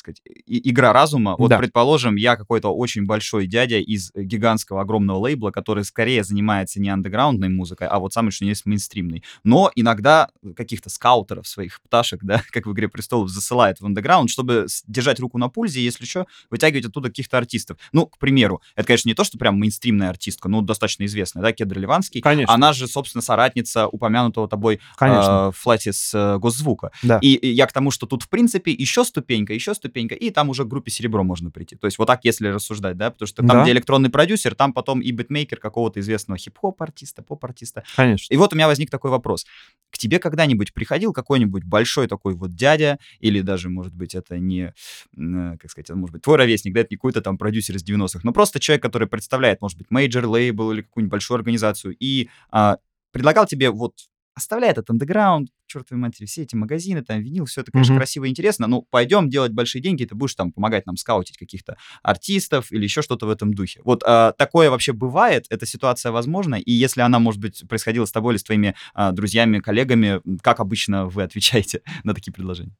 [0.06, 1.34] сказать, и- игра разума.
[1.38, 1.58] Вот, Да.
[1.58, 6.88] предположим, я какой-то очень большой дядя из э, гигантского огромного лейбла, который скорее занимается не
[6.88, 9.22] андеграундной музыкой, а вот самый что есть мейнстримной.
[9.44, 14.66] Но иногда каких-то скаутеров своих пташек, да, как в «Игре престолов», засылает в андеграунд, чтобы
[14.86, 17.78] держать руку на пульзе, если что, вытягивать оттуда каких-то артистов.
[17.92, 21.52] Ну, к примеру, это, конечно, не то, что прям мейнстримная артистка, но достаточно известная, да,
[21.52, 22.20] Кедр Ливанский.
[22.20, 22.54] Конечно.
[22.54, 25.50] Она же, собственно, соратница упомянутого тобой Конечно.
[25.50, 26.90] э, Флатис э, госзвука.
[27.02, 27.18] Да.
[27.22, 30.48] И, и я к тому, что тут, в принципе, еще ступенька, еще ступенька, и там
[30.48, 31.76] уже к группе серебро можно прийти.
[31.76, 33.62] То есть вот так, если рассуждать, да, потому что там, Да.
[33.62, 37.84] где электронный продюсер, там потом и битмейкер какого-то известного хип-хоп артиста, поп-артиста.
[37.96, 38.32] Конечно.
[38.32, 39.46] И вот у меня возник такой вопрос.
[39.90, 44.72] К тебе когда-нибудь приходил какой-нибудь большой такой вот дядя, или даже, может быть, это не,
[45.16, 47.84] э, как сказать, это может быть твой ровесник, да, это не какой-то там продюсер из
[47.84, 52.28] 90-х, но просто человек, который представляет, может быть, major label или какую-нибудь большую организацию, и
[52.50, 52.78] а,
[53.12, 53.94] предлагал тебе вот
[54.36, 58.00] оставляй этот андеграунд, чертовой матери, все эти магазины, там, винил, все это, конечно, Мгм.
[58.00, 61.38] красиво и интересно, ну, пойдем делать большие деньги, ты будешь там помогать нам scout ить
[61.38, 63.80] каких-то артистов или еще что-то в этом духе.
[63.84, 68.12] Вот а, такое вообще бывает, эта ситуация возможна, и если она, может быть, происходила с
[68.12, 72.76] тобой или с твоими а, друзьями, коллегами, как обычно вы отвечаете на такие предложения?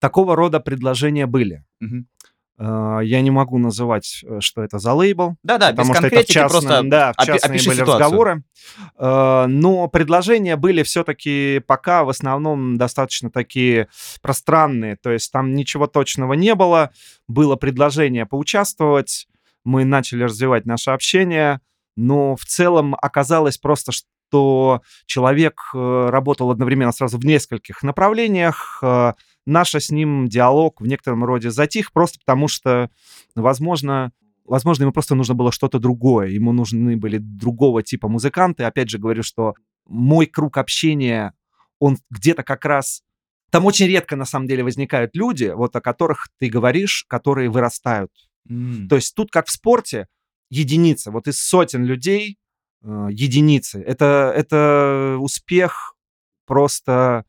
[0.00, 1.64] Такого рода предложения были.
[1.80, 2.06] Мгм.
[2.58, 5.36] Э, Я не могу называть, э, что это за лейбл.
[5.42, 7.98] Да-да, без потому что это в конкретики, частном, просто да, в частные опиши были ситуацию.
[8.04, 8.42] разговоры.
[8.98, 13.88] Э, Но предложения были все-таки пока в основном достаточно такие
[14.22, 14.96] пространные.
[14.96, 16.90] То есть там ничего точного не было.
[17.28, 19.28] Было предложение поучаствовать.
[19.64, 21.60] Мы начали развивать наше общение.
[21.96, 28.82] Но в целом оказалось просто, что человек э, работал одновременно сразу в нескольких направлениях.
[29.48, 32.90] Э, Наш с ним диалог в некотором роде затих, просто потому что,
[33.34, 34.12] возможно,
[34.44, 36.28] возможно, ему просто нужно было что-то другое.
[36.28, 38.64] Ему нужны были другого типа музыканты.
[38.64, 39.54] Опять же говорю, что
[39.86, 41.32] мой круг общения,
[41.78, 43.02] он где-то как раз...
[43.50, 48.12] Там очень редко, на самом деле, возникают люди, вот о которых ты говоришь, которые вырастают.
[48.48, 48.88] М.
[48.88, 50.06] То есть тут, как в спорте,
[50.50, 51.10] единицы.
[51.10, 52.36] Вот из сотен людей
[52.82, 53.80] э, единицы.
[53.80, 55.94] Это, это успех
[56.46, 57.24] просто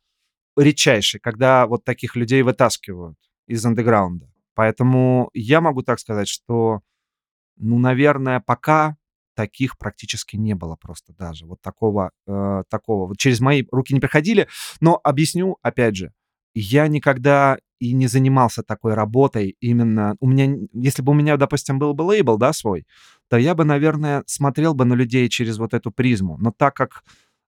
[0.59, 3.17] редчайший, когда вот таких людей вытаскивают
[3.47, 4.31] из андеграунда.
[4.55, 6.81] Поэтому я могу так сказать, что,
[7.57, 8.97] ну, наверное, пока
[9.35, 11.45] таких практически не было просто даже.
[11.45, 13.07] Вот такого, э, такого.
[13.07, 14.49] Вот через мои руки не приходили.
[14.81, 16.11] Но объясню, опять же,
[16.53, 20.17] я никогда и не занимался такой работой именно.
[20.19, 22.85] У меня, если бы у меня, допустим, был бы лейбл, да, свой,
[23.29, 26.37] то я бы, наверное, смотрел бы на людей через вот эту призму.
[26.37, 27.03] Но так как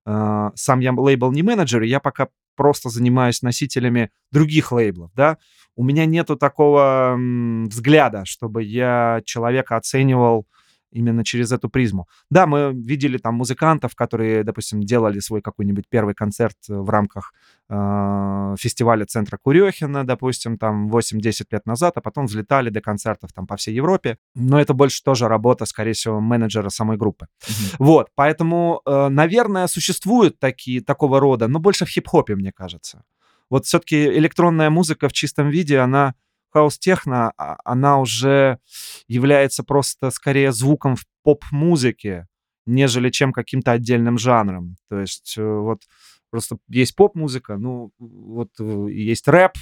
[0.05, 5.37] э, сам я лейбл не менеджер, я пока просто занимаюсь носителями других лейблов, да,
[5.75, 10.47] у меня нету такого взгляда, чтобы я человека оценивал
[10.91, 12.07] именно через эту призму.
[12.29, 17.33] Да, мы видели там музыкантов, которые, допустим, делали свой какой-нибудь первый концерт в рамках
[17.69, 23.47] э, фестиваля центра Курехина, допустим, там 8-10 лет назад, а потом взлетали до концертов там
[23.47, 24.17] по всей Европе.
[24.35, 27.25] Но это больше тоже работа, скорее всего, менеджера самой группы.
[27.25, 27.75] Mm-hmm.
[27.79, 33.03] Вот, поэтому, э, наверное, существуют такие, такого рода, но больше в хип-хопе, мне кажется.
[33.49, 36.15] Вот все-таки электронная музыка в чистом виде, она
[36.51, 38.59] хаус-техно, а, она уже
[39.07, 42.27] является просто скорее звуком в поп-музыке,
[42.65, 44.77] нежели чем каким-то отдельным жанром.
[44.89, 45.83] То есть э, вот
[46.29, 49.53] просто есть поп-музыка, ну вот э, есть рэп,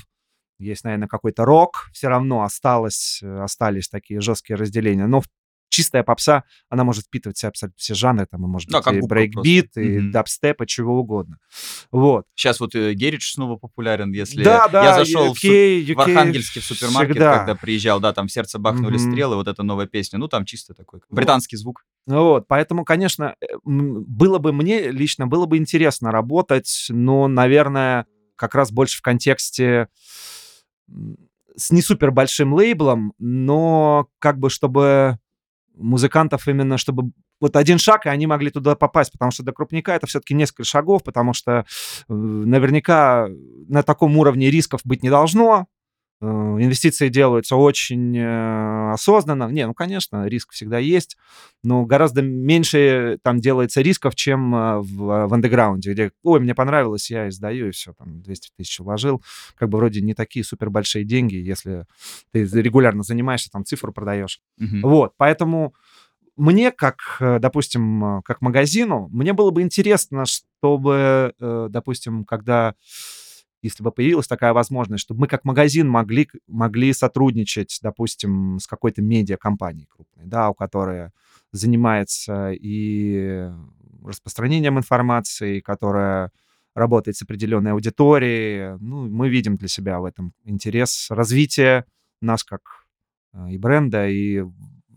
[0.59, 5.07] есть, наверное, какой-то рок, все равно осталось, э, остались такие жесткие разделения.
[5.07, 5.27] Но в
[5.69, 9.07] чистая попса, она может впитывать все абсолютно все жанры, там, и может да, быть и
[9.07, 10.11] брейкбит, и mm-hmm.
[10.11, 11.37] дабстеп, и чего угодно.
[11.91, 12.25] Вот.
[12.35, 14.43] Сейчас вот э, Герич снова популярен, если...
[14.43, 17.37] Да, да, Я зашел UK, в, UK в Архангельске в супермаркет, всегда.
[17.37, 19.11] когда приезжал, да, там в сердце бахнули mm-hmm.
[19.11, 21.61] стрелы, вот эта новая песня, ну, там чисто такой британский вот.
[21.61, 21.85] звук.
[22.07, 28.05] Вот, поэтому, конечно, э, было бы мне лично, было бы интересно работать, но, наверное,
[28.35, 29.89] как раз больше в контексте
[31.55, 35.19] с не супер большим лейблом, но как бы чтобы
[35.79, 37.11] музыкантов именно, чтобы
[37.41, 40.63] вот один шаг, и они могли туда попасть, потому что до крупника это все-таки несколько
[40.63, 43.27] шагов, потому что э, наверняка
[43.67, 45.67] на таком уровне рисков быть не должно,
[46.21, 49.49] инвестиции делаются очень э, осознанно.
[49.49, 51.17] Не, ну, конечно, риск всегда есть,
[51.63, 57.09] но гораздо меньше там делается рисков, чем э, в, в андеграунде, где, ой, мне понравилось,
[57.09, 59.23] я издаю, и все, там 200 тысяч вложил.
[59.55, 61.85] Как бы вроде не такие супер большие деньги, если
[62.31, 64.41] ты регулярно занимаешься, там цифру продаешь.
[64.61, 64.81] Mm-hmm.
[64.83, 65.73] Вот, поэтому
[66.35, 72.75] мне, как, допустим, как магазину, мне было бы интересно, чтобы, допустим, когда
[73.61, 79.01] если бы появилась такая возможность, чтобы мы как магазин могли, могли сотрудничать, допустим, с какой-то
[79.01, 81.11] медиакомпанией крупной, да, у которой
[81.51, 83.49] занимается и
[84.03, 86.31] распространением информации, которая
[86.75, 88.77] работает с определенной аудиторией.
[88.79, 91.85] Ну, мы видим для себя в этом интерес развития
[92.21, 92.61] нас как
[93.33, 94.43] э, и бренда, и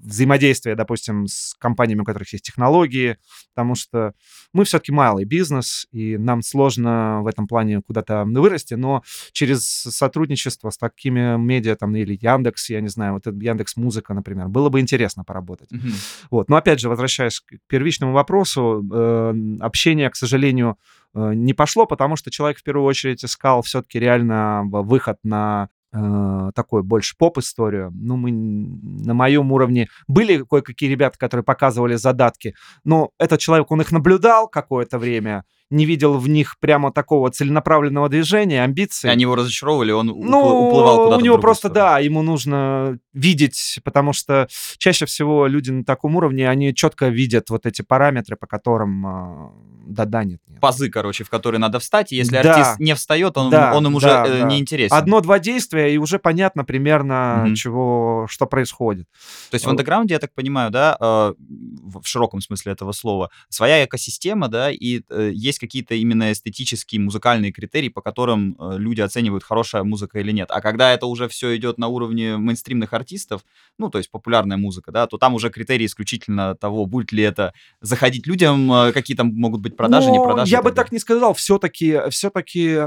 [0.02, 3.16] взаимодействия, допустим, с компаниями, у которых есть технологии,
[3.54, 4.14] потому что
[4.52, 10.70] мы все-таки малый бизнес, и нам сложно в этом плане куда-то вырасти, но через сотрудничество
[10.70, 14.80] с такими медиа, там, или Яндекс, я не знаю, вот Яндекс Музыка, например, было бы
[14.80, 15.70] интересно поработать.
[15.72, 16.26] Mm-hmm.
[16.30, 16.48] Вот.
[16.48, 20.76] Но опять же, возвращаясь к первичному вопросу, э, общение, к сожалению,
[21.14, 26.50] э, не пошло, потому что человек в первую очередь искал все-таки реально выход на э,
[26.54, 27.90] такую больше поп-историю.
[27.94, 29.88] Ну, мы на моем уровне...
[30.08, 35.86] Были кое-какие ребята, которые показывали задатки, но этот человек, он их наблюдал какое-то время, не
[35.86, 39.08] видел в них прямо такого целенаправленного движения, амбиций.
[39.08, 41.90] И они его разочаровывали, он ну, уплывал куда-то у него просто, сторону.
[41.90, 47.50] да, ему нужно видеть, потому что чаще всего люди на таком уровне, они четко видят
[47.50, 50.60] вот эти параметры, по которым э, да-да, нет, нет.
[50.60, 52.54] Пазы, короче, в которые надо встать, и если да.
[52.54, 54.46] артист не встает, он, да, он им уже да, э, да.
[54.46, 54.96] не интересен.
[54.96, 57.54] Одно-два действия, и уже понятно примерно, mm-hmm.
[57.54, 59.06] чего, что происходит.
[59.50, 63.84] То есть в андеграунде, я так понимаю, да, э, в широком смысле этого слова, своя
[63.84, 69.44] экосистема, да, и э, есть какие-то именно эстетические музыкальные критерии, по которым э, люди оценивают,
[69.44, 70.50] хорошая музыка или нет.
[70.50, 73.44] А когда это уже все идет на уровне мейнстримных артистов,
[73.78, 77.54] ну, то есть популярная музыка, да, то там уже критерии исключительно того, будет ли это
[77.80, 80.50] заходить людям, э, какие там могут быть продажи, Но не продажи.
[80.50, 82.80] Я бы так не сказал, все-таки, все-таки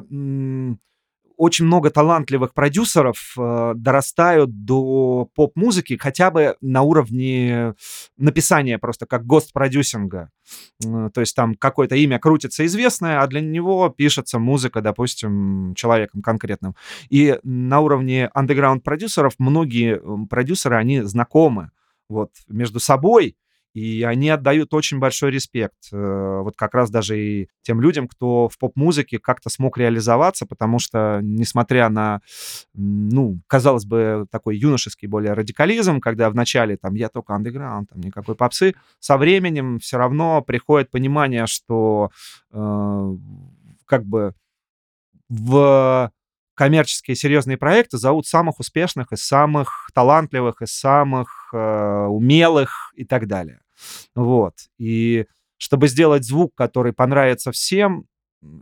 [1.38, 7.76] очень много талантливых продюсеров э, дорастают до поп-музыки хотя бы на уровне
[8.18, 10.30] написания просто как гост-продюсинга.
[10.84, 16.22] Э, то есть там какое-то имя крутится известное, а для него пишется музыка, допустим, человеком
[16.22, 16.76] конкретным.
[17.10, 21.72] И на уровне андеграунд-продюсеров многие продюсеры, они знакомы
[22.10, 23.36] вот между собой,
[23.76, 25.76] и они отдают очень большой респект.
[25.92, 30.80] Э, вот как раз даже и тем людям, кто в поп-музыке как-то смог реализоваться, потому
[30.80, 32.22] что, несмотря на,
[32.74, 38.36] ну, казалось бы, такой юношеский более радикализм, когда вначале там я только андеграунд, там никакой
[38.36, 42.12] попсы, со временем все равно приходит понимание, что
[42.54, 43.16] э,
[43.86, 44.34] как бы
[45.28, 46.12] в
[46.54, 53.28] коммерческие серьезные проекты зовут самых успешных и самых талантливых и самых э, умелых и так
[53.28, 53.60] далее.
[54.16, 54.54] Вот.
[54.78, 55.26] И
[55.58, 58.06] чтобы сделать звук, который понравится всем,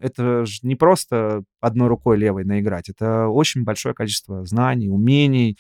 [0.02, 2.90] это же не просто одной рукой левой наиграть.
[2.90, 5.58] Это очень большое количество знаний, умений,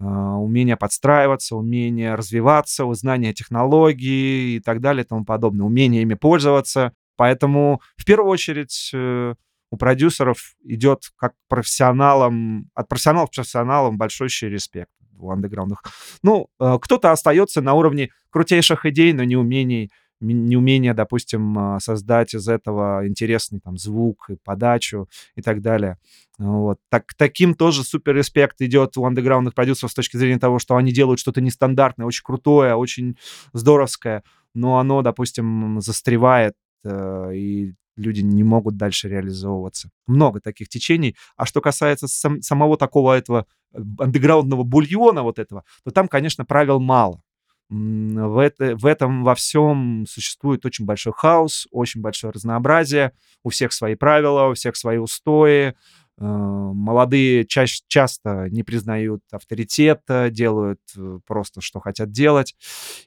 [0.00, 6.14] э, умение подстраиваться, умение развиваться, узнание технологий и так далее и тому подобное, умение ими
[6.14, 6.92] пользоваться.
[7.16, 9.34] Поэтому в первую очередь э,
[9.70, 14.90] у продюсеров идет как профессионалам, от профессионалов к профессионалам большущий респект
[15.22, 15.82] у андеграундных.
[16.22, 22.34] Ну, э, кто-то остается на уровне крутейших идей, но не умений неумение, допустим, а, создать
[22.34, 25.96] из этого интересный там звук и подачу и так далее.
[26.38, 26.78] Вот.
[26.90, 30.92] Так, таким тоже супер респект идет у андеграундных продюсеров с точки зрения того, что они
[30.92, 33.16] делают что-то нестандартное, очень крутое, очень
[33.52, 34.22] здоровское,
[34.54, 36.54] но оно, допустим, застревает,
[36.84, 39.90] э, и люди не могут дальше реализовываться.
[40.06, 41.16] Много таких течений.
[41.36, 46.44] А что касается сам, самого такого этого э, андеграундного бульона вот этого, то там, конечно,
[46.44, 47.22] правил мало.
[47.70, 53.12] В, это, в этом во всем существует очень большой хаос, очень большое разнообразие.
[53.44, 55.74] У всех свои правила, у всех свои устои.
[56.20, 62.54] Э, молодые ча- часто не признают авторитета, делают э, просто, что хотят делать.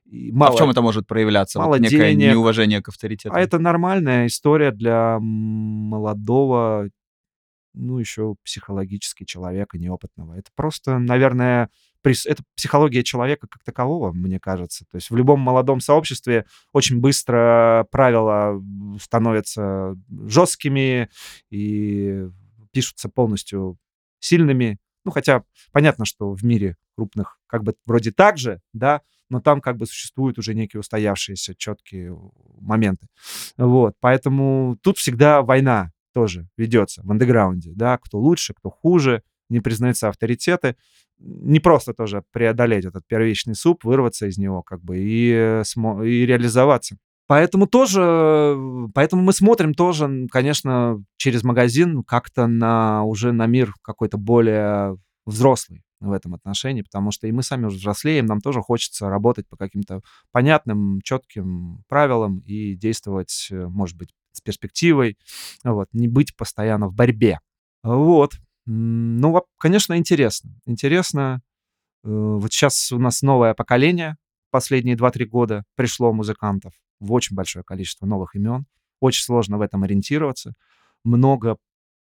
[0.06, 1.60] И мало, а в чем это может проявляться?
[1.60, 2.32] Мало вот некое денег.
[2.32, 3.36] неуважение к авторитету.
[3.36, 6.89] А это нормальная история для молодого,
[7.76, 10.34] ну, еще психологически человека неопытного.
[10.34, 11.69] Это просто, наверное,
[12.04, 14.86] это психология человека как такового, мне кажется.
[14.89, 18.60] То есть в любом молодом сообществе очень быстро правила
[18.99, 21.10] становятся жесткими
[21.52, 22.28] и
[22.73, 23.77] пишутся полностью
[24.19, 24.79] сильными.
[25.05, 29.62] Ну, хотя понятно, что в мире крупных как бы вроде так же, да, но там
[29.62, 32.17] как бы существуют уже некие устоявшиеся четкие
[32.59, 33.07] моменты.
[33.57, 39.59] Вот, поэтому тут всегда война тоже ведется в андеграунде, да, кто лучше, кто хуже, не
[39.59, 40.75] признаются авторитеты
[41.23, 46.97] не просто тоже преодолеть этот первичный суп, вырваться из него как бы и, и реализоваться.
[47.27, 48.57] Поэтому тоже,
[48.93, 55.83] поэтому мы смотрим тоже, конечно, через магазин как-то на уже на мир какой-то более взрослый
[56.01, 59.55] в этом отношении, потому что и мы сами уже взрослеем, нам тоже хочется работать по
[59.55, 65.17] каким-то понятным, четким правилам и действовать, может быть, с перспективой,
[65.63, 67.39] вот, не быть постоянно в борьбе.
[67.83, 68.33] Вот.
[68.65, 70.51] Ну, конечно, интересно.
[70.65, 71.41] Интересно.
[72.03, 74.17] Э, вот сейчас у нас новое поколение,
[74.51, 78.65] последние 2-3 года пришло музыкантов в очень большое количество новых имен.
[78.99, 80.53] Очень сложно в этом ориентироваться.
[81.03, 81.57] Много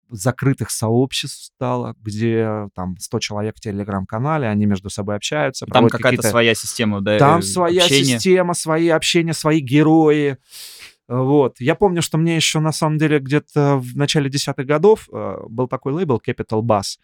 [0.10, 5.66] закрытых сообществ стало, где там 100 человек в телеграм-канале, они между собой общаются.
[5.66, 7.18] Там какая-то своя система, да?
[7.18, 8.18] Там своя общения.
[8.18, 10.38] система, свои общения, свои герои.
[11.08, 11.60] Вот.
[11.60, 15.68] Я помню, что мне еще, на самом деле, где-то в начале десятых годов э, был
[15.68, 16.98] такой лейбл Capital Bass.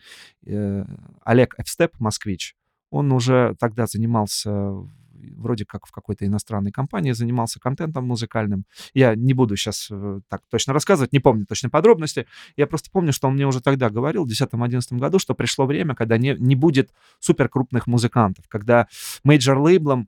[0.46, 0.86] Э,
[1.24, 2.56] Олег Overstep, москвич.
[2.90, 4.74] Он уже тогда занимался
[5.36, 8.66] вроде как в какой-то иностранной компании, занимался контентом музыкальным.
[8.94, 12.28] Я не буду сейчас э, так точно рассказывать, не помню точно подробности.
[12.58, 15.96] Я просто помню, что он мне уже тогда говорил, в 2010-2011 году, что пришло время,
[15.96, 18.88] когда не, не будет суперкрупных музыкантов, когда
[19.24, 20.08] мейджор-лейблам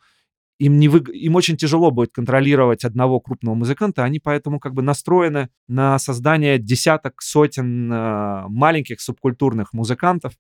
[0.58, 1.00] им, не вы...
[1.00, 6.58] им очень тяжело будет контролировать одного крупного музыканта, они поэтому как бы настроены на создание
[6.60, 10.34] десяток, сотен э, маленьких субкультурных музыкантов.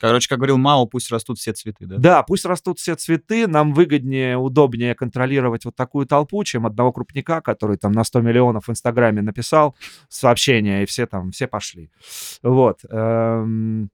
[0.00, 1.96] Короче, как говорил Мао, пусть растут все цветы, да?
[1.98, 7.40] Да, пусть растут все цветы, нам выгоднее, удобнее контролировать вот такую толпу, чем одного крупника,
[7.40, 9.76] который там на 100 миллионов в Инстаграме написал
[10.08, 11.90] сообщение, и все там, все пошли.
[12.42, 12.80] Вот.
[12.90, 13.90] Эм...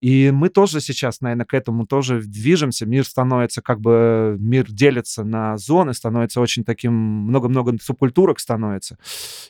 [0.00, 2.86] И мы тоже сейчас, наверное, к этому тоже движемся.
[2.86, 8.98] Мир становится как бы, мир делится на зоны, становится очень таким, много-много субкультурок становится.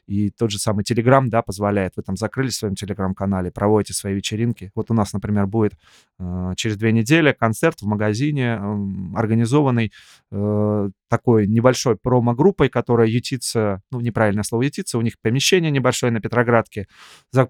[0.07, 1.93] И тот же самый Телеграм, да, позволяет.
[1.97, 4.73] Вы там закрылись в своем Телеграм-канале, проводите свои вечеринки.
[4.75, 5.75] Вот у нас, например, будет
[6.19, 9.93] э, через две недели концерт в магазине, э, организованный
[10.33, 16.21] э, такой небольшой промо-группой, которая ютится, ну, неправильное слово ютится, у них помещение небольшое на
[16.21, 16.87] Петроградке,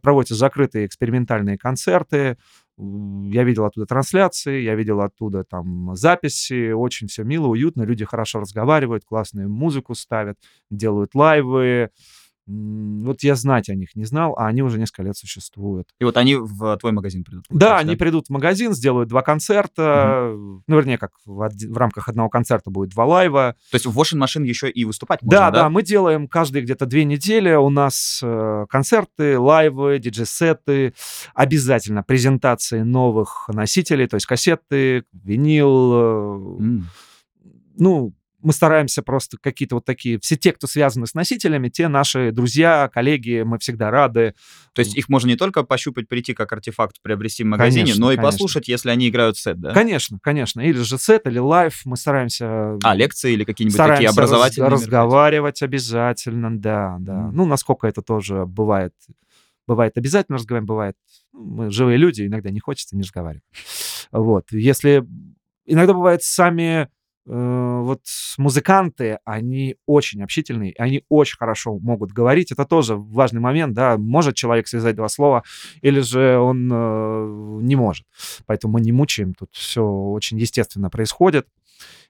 [0.03, 2.37] проводятся закрытые экспериментальные концерты,
[3.31, 8.41] я видел оттуда трансляции, я видел оттуда там записи, очень все мило, уютно, люди хорошо
[8.41, 10.39] разговаривают, классную музыку ставят,
[10.71, 11.91] делают лайвы,
[12.51, 15.89] вот я знать о них не знал, а они уже несколько лет существуют.
[15.99, 17.45] И вот они в твой магазин придут?
[17.51, 20.33] Да, они придут в магазин, сделают два концерта.
[20.33, 20.63] Угу.
[20.67, 23.57] Ну, вернее, как в, в рамках одного концерта будет два лайва.
[23.71, 25.51] То есть в Washing Machine еще и выступать можно, да?
[25.51, 27.55] Да, да, мы делаем каждые где-то две недели.
[27.55, 30.95] У нас э, концерты, лайвы, диджей-сеты,
[31.35, 35.93] обязательно презентации новых носителей, то есть кассеты, винил.
[35.93, 36.81] Э, mm.
[37.77, 42.33] Ну, мы стараемся просто какие-то вот такие, все те, кто связаны с носителями, те наши
[42.33, 44.35] друзья, коллеги, мы всегда рады.
[44.73, 48.13] То есть их можно не только пощупать, прийти как артефакт, приобрести в магазине, конечно, но
[48.13, 48.33] и конечно.
[48.33, 49.73] послушать, если они играют сет, да?
[49.73, 50.61] Конечно, конечно.
[50.61, 51.83] Или же сет, или лайв.
[51.85, 52.79] Мы стараемся...
[52.83, 54.71] А, лекции или какие-нибудь такие образовательные?
[54.71, 57.13] Раз, разговаривать обязательно, да, да.
[57.13, 57.31] Mm.
[57.33, 58.95] Ну, насколько это тоже бывает
[59.67, 60.97] бывает обязательно разговариваем, бывает
[61.33, 63.45] ну, мы живые люди, иногда не хочется, не разговаривать.
[64.11, 64.51] Вот.
[64.51, 65.07] Если
[65.65, 67.00] иногда бывает сами Э,
[67.33, 68.01] вот
[68.39, 72.51] музыканты, они очень общительные, они очень хорошо могут говорить.
[72.51, 75.45] Это тоже важный момент, да, может человек связать два слова,
[75.81, 78.05] или же он э, не может.
[78.47, 81.47] Поэтому мы не мучаем, тут все очень естественно происходит.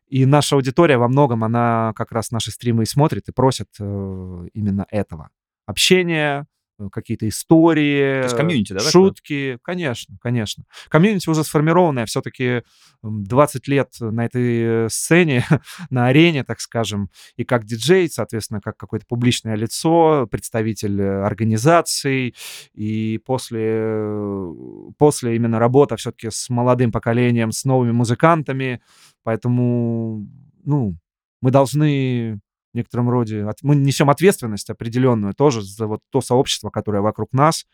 [0.09, 4.49] И наша аудитория во многом, она как раз наши стримы и смотрит, и просит э,
[4.55, 5.29] именно этого.
[5.67, 9.53] Общения, Э, какие-то истории, комьюнити, да, шутки.
[9.53, 9.61] Такое?
[9.63, 10.65] Конечно, конечно.
[10.89, 12.63] Комьюнити уже сформированное, все-таки
[13.03, 15.45] 20 лет на этой сцене,
[15.91, 22.35] на арене, так скажем, и как диджей, соответственно, как какое-то публичное лицо, представитель э, организаций,
[22.75, 24.55] и после, э,
[24.99, 28.81] после именно работа все-таки с молодым поколением, с новыми музыкантами,
[29.23, 30.27] поэтому,
[30.65, 30.97] ну,
[31.41, 32.41] мы должны
[32.73, 33.47] в некотором роде.
[33.63, 37.67] Мы несем ответственность определенную тоже за вот то сообщество, которое вокруг нас,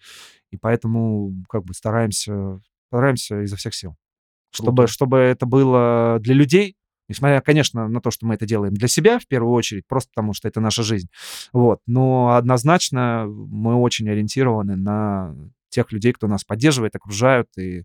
[0.50, 3.96] и поэтому как бы стараемся, стараемся изо всех сил.
[4.52, 6.76] Чтобы, чтобы это было для людей,
[7.08, 10.32] несмотря, конечно, на то, что мы это делаем для себя в первую очередь, просто потому
[10.32, 11.08] что это наша жизнь.
[11.52, 11.80] Вот.
[11.86, 15.34] Но однозначно мы очень ориентированы на
[15.68, 17.84] тех людей, кто нас поддерживает, окружают, и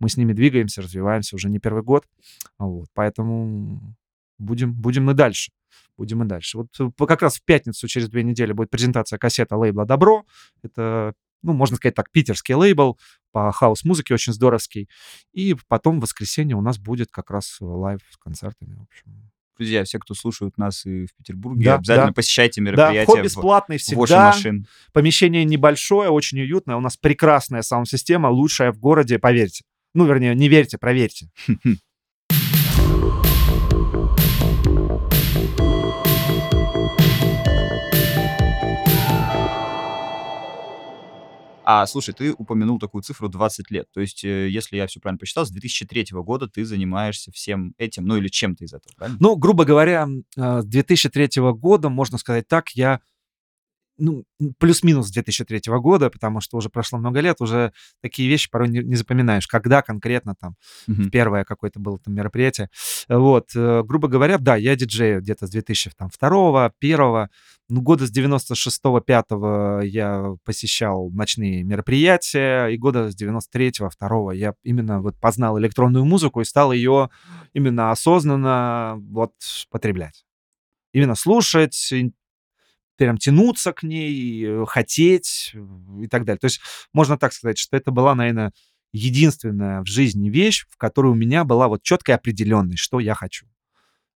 [0.00, 2.04] мы с ними двигаемся, развиваемся уже не первый год.
[2.58, 2.88] Вот.
[2.94, 3.94] Поэтому
[4.38, 5.52] будем, будем и дальше
[5.98, 6.58] будем и дальше.
[6.58, 10.24] Вот э, как раз в пятницу через две недели будет презентация кассета лейбла «Добро».
[10.62, 12.98] Это, ну, можно сказать так, питерский лейбл
[13.32, 14.88] по хаус-музыке, очень здоровский.
[15.32, 18.76] И потом в воскресенье у нас будет как раз лайв с концертами.
[18.76, 22.12] В общем, Друзья, все, кто слушают нас и в Петербурге, да, обязательно да.
[22.12, 22.98] посещайте мероприятия.
[22.98, 24.26] Да, вход бесплатный всегда.
[24.26, 24.68] машин.
[24.92, 26.76] Помещение небольшое, очень уютное.
[26.76, 29.64] У нас прекрасная саунд-система, лучшая в городе, поверьте.
[29.94, 31.28] Ну, вернее, не верьте, проверьте.
[41.70, 43.88] А, слушай, ты упомянул такую цифру 20 лет.
[43.92, 48.06] То есть, э, если я все правильно посчитал, с 2003 года ты занимаешься всем этим,
[48.06, 49.18] ну или чем-то из этого, правильно?
[49.20, 50.08] Ну, грубо говоря,
[50.38, 53.00] а, с 2003 года, можно сказать так, я
[53.98, 54.24] ну,
[54.58, 58.94] плюс-минус 2003 года, потому что уже прошло много лет, уже такие вещи порой не, не
[58.94, 60.54] запоминаешь, когда конкретно там
[60.88, 61.10] mm-hmm.
[61.10, 62.70] первое какое-то было там мероприятие.
[63.08, 67.30] Вот, э, грубо говоря, да, я диджею где-то с 2002 первого,
[67.68, 69.26] ну, года с 96-го, 5
[69.84, 76.40] я посещал ночные мероприятия, и года с 93-го, 2 я именно вот познал электронную музыку
[76.40, 77.10] и стал ее
[77.52, 79.32] именно осознанно вот
[79.70, 80.24] потреблять
[80.92, 81.92] именно слушать,
[82.98, 85.54] прям тянуться к ней, э, хотеть
[86.02, 86.38] и так далее.
[86.38, 86.60] То есть
[86.92, 88.52] можно так сказать, что это была, наверное,
[88.92, 93.46] единственная в жизни вещь, в которой у меня была вот четкая определенность, что я хочу.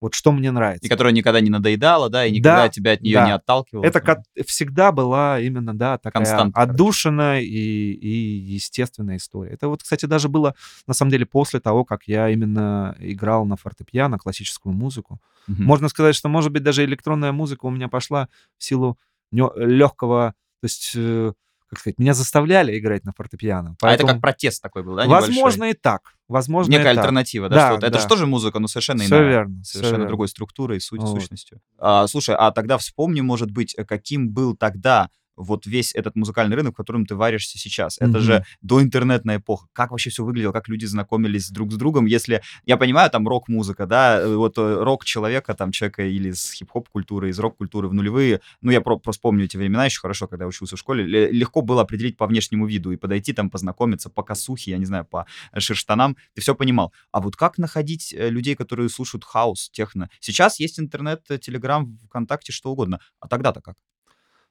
[0.02, 0.86] Вот что мне нравится.
[0.86, 3.26] И которая никогда не надоедала, да, и никогда да, тебя от нее да.
[3.26, 3.84] не отталкивала.
[3.84, 9.52] Это как всегда была именно, да, такая Константа, отдушина и, и естественная история.
[9.52, 10.56] Это вот, кстати, даже было,
[10.88, 15.20] на самом деле, после того, как я именно играл на фортепиано, классическую музыку.
[15.48, 15.62] Угу.
[15.62, 18.98] Можно сказать, что, может быть, даже электронная музыка у меня пошла в силу
[19.32, 21.34] легкого, то есть э,
[21.70, 23.76] как сказать, меня заставляли играть на фортепиано.
[23.80, 24.08] Поэтому...
[24.08, 25.06] А это как протест такой был, да?
[25.06, 26.14] Возможно и так.
[26.28, 27.56] Возможно Некая и альтернатива, так.
[27.56, 27.62] да?
[27.62, 27.88] да, что да.
[27.88, 29.30] Это же тоже музыка, но совершенно все иная.
[29.30, 30.08] Верно, совершенно верно.
[30.08, 31.20] другой структурой и суть, вот.
[31.20, 31.62] сущностью.
[31.78, 35.10] А, слушай, а тогда вспомни, может быть, каким был тогда
[35.40, 37.98] вот весь этот музыкальный рынок, в котором ты варишься сейчас.
[37.98, 38.10] Mm-hmm.
[38.10, 39.68] Это же доинтернетная эпоха.
[39.74, 43.86] Как вообще все выглядело, как люди знакомились друг с другом, если, я понимаю, там рок-музыка,
[43.86, 47.94] да, э, вот э, рок человека, там человека или с хип-хоп культуры, из рок-культуры в
[47.94, 51.06] нулевые, ну, я про- просто помню эти времена еще хорошо, когда я учился в школе,
[51.32, 55.06] легко было определить по внешнему виду и подойти там познакомиться по косухе, я не знаю,
[55.06, 55.26] по
[55.58, 56.94] шерштанам, ты все понимал.
[57.12, 60.10] А вот как находить э, людей, которые слушают хаос, техно?
[60.20, 63.00] Сейчас есть интернет, телеграм, ВКонтакте, что угодно.
[63.20, 63.76] А тогда-то как?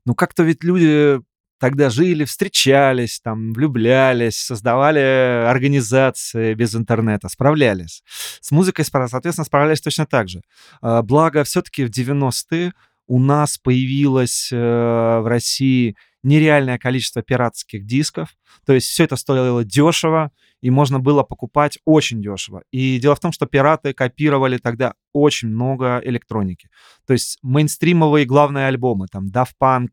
[0.09, 1.21] Ну, как-то ведь люди
[1.61, 8.03] тогда жили, встречались, там, влюблялись, создавали организации без интернета, справлялись.
[8.41, 10.41] С музыкой, соответственно, справлялись точно так же.
[10.81, 12.73] А, благо, все-таки в 90-е
[13.07, 18.37] у нас появилось э, в России нереальное количество пиратских дисков.
[18.66, 22.62] То есть все это стоило дешево, и можно было покупать очень дешево.
[22.71, 26.69] И дело в том, что пираты копировали тогда очень много электроники.
[27.07, 29.89] То есть мейнстримовые главные альбомы, там Daft Punk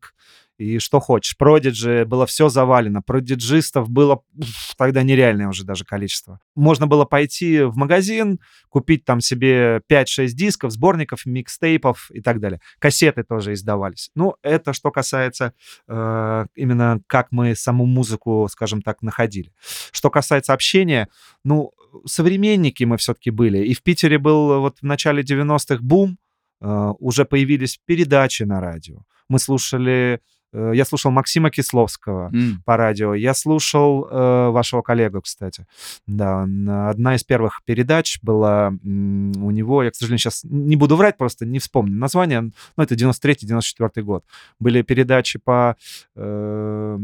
[0.58, 1.36] и что хочешь.
[1.36, 3.02] Продиджи было все завалено.
[3.02, 6.40] Продиджистов было уф, тогда нереальное уже даже количество.
[6.54, 12.60] Можно было пойти в магазин, купить там себе 5-6 дисков, сборников, микстейпов и так далее.
[12.78, 14.10] Кассеты тоже издавались.
[14.14, 15.52] Ну, это что касается
[15.88, 19.52] э, именно как мы саму музыку, скажем так, находили.
[19.92, 21.08] Что касается общения,
[21.44, 21.72] ну,
[22.06, 23.58] современники мы все-таки были.
[23.58, 26.18] И в Питере был вот в начале 90-х бум,
[26.60, 29.02] э, уже появились передачи на радио.
[29.28, 30.20] Мы слушали
[30.52, 32.52] я слушал Максима Кисловского mm.
[32.64, 33.14] по радио.
[33.14, 35.66] Я слушал э, вашего коллегу, кстати.
[36.06, 41.16] Да, одна из первых передач была у него, я, к сожалению, сейчас не буду врать,
[41.16, 44.24] просто не вспомню название, но это 93-94 год.
[44.58, 45.76] Были передачи по,
[46.14, 46.98] э,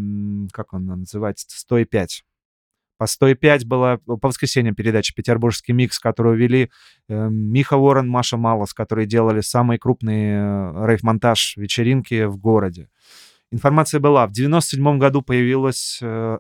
[0.53, 2.24] как он называется, 105.
[3.03, 6.70] По 105 была по воскресеньям передача «Петербургский микс», которую вели
[7.09, 12.88] э, Миха Уоррен, Маша Малос, которые делали самые крупные э, рейв-монстр вечеринки в городе.
[13.53, 14.26] Информация была.
[14.26, 16.38] В 97 году появилась э,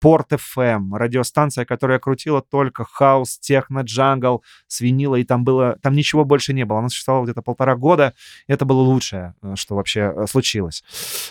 [0.00, 5.78] Port FM, эм, радиостанция, которая крутила только хаус, техно, джангл с винила, и там было,
[5.82, 6.78] там ничего больше не было.
[6.78, 8.14] Она существовала где-то полтора года,
[8.46, 10.82] это было лучшее, э, что вообще э, случилось.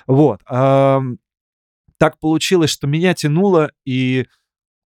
[0.05, 0.41] Вот.
[0.49, 0.99] Э,
[1.97, 4.28] так получилось, что меня тянуло, и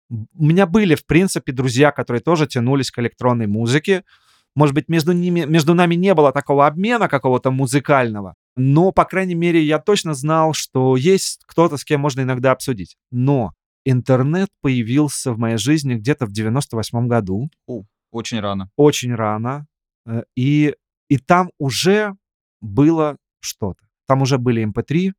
[0.09, 4.03] у меня были, в принципе, друзья, которые тоже тянулись к электронной музыке.
[4.55, 9.36] Может быть, между, ними, между нами не было такого обмена какого-то музыкального, но, по крайней
[9.36, 12.97] мере, я точно знал, что есть кто-то, с кем можно иногда обсудить.
[13.12, 13.53] Но
[13.86, 17.49] интернет появился в моей жизни где-то в 98 году.
[17.68, 18.70] О, очень рано.
[18.76, 19.68] Очень рано.
[20.08, 20.76] Э, и,
[21.08, 22.16] и там уже
[22.60, 23.88] было что-то.
[24.08, 25.08] Там уже были MP3.
[25.08, 25.14] Эм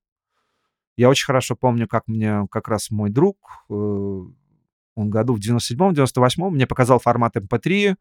[0.97, 3.37] я очень хорошо помню, как мне как раз мой друг,
[3.71, 7.97] э, он году в 97-м, 98-м, мне показал формат MP3, эм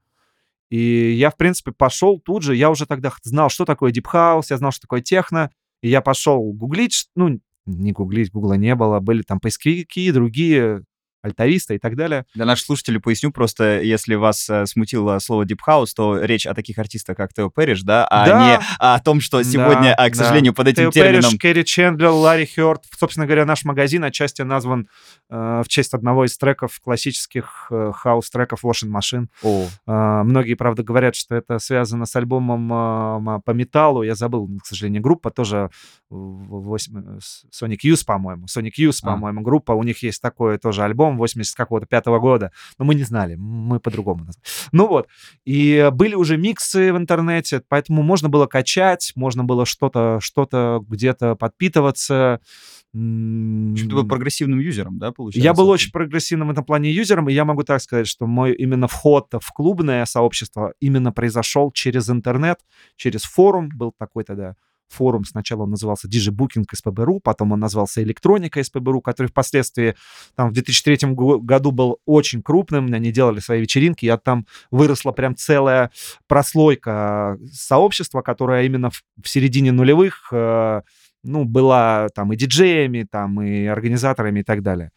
[0.69, 2.55] и я, в принципе, пошел тут же.
[2.55, 5.49] Я уже тогда знал, что такое Deep House, я знал, что такое техно.
[5.81, 10.83] И я пошел гуглить, ну, не гуглить, гугла не было, были там поисковики, другие
[11.21, 12.25] альтариста и так далее.
[12.33, 16.53] Для наших слушателей поясню просто, если вас э, смутило слово Deep House, то речь о
[16.53, 18.47] таких артистах, как Тео Пэрриш, да, а да.
[18.47, 20.57] не о том, что сегодня, да, а, к сожалению, да.
[20.57, 21.31] под этим Тео термином...
[21.31, 22.83] Пэрриш, Керри Чандлер, Ларри Хёрд.
[22.97, 24.87] Собственно говоря, наш магазин отчасти назван
[25.29, 29.27] э, в честь одного из треков, классических э, хаус-треков Washing Machine.
[29.43, 29.67] О.
[29.87, 34.03] Э, многие, правда, говорят, что это связано с альбомом э, по металлу.
[34.03, 35.69] Я забыл, к сожалению, группа тоже
[36.09, 37.19] 8, э,
[37.51, 38.45] Sonic Youth, по-моему.
[38.45, 39.13] Sonic Youth, а.
[39.13, 39.71] по-моему, группа.
[39.71, 42.51] У них есть такой тоже альбом 80 какого-то пятого года.
[42.77, 44.45] Но мы не знали, мы по-другому назвали.
[44.71, 45.07] Ну вот.
[45.45, 51.35] И были уже миксы в интернете, поэтому можно было качать, можно было что-то что где-то
[51.35, 52.41] подпитываться.
[52.93, 52.99] Ты
[53.89, 55.45] был прогрессивным юзером, да, получается?
[55.45, 58.53] Я был очень прогрессивным в этом плане юзером, и я могу так сказать, что мой
[58.53, 62.59] именно вход в клубное сообщество именно произошел через интернет,
[62.95, 64.55] через форум, был такой тогда
[64.89, 65.25] форум.
[65.25, 66.33] Сначала он назывался DJ
[66.71, 69.95] СПБРУ, потом он назвался Электроника СПБРУ, который впоследствии
[70.35, 72.93] там в 2003 году был очень крупным.
[72.93, 75.91] Они делали свои вечеринки, и там выросла прям целая
[76.27, 80.81] прослойка сообщества, которое именно в, в середине нулевых э,
[81.23, 84.91] ну, была там и диджеями, там и организаторами и так далее.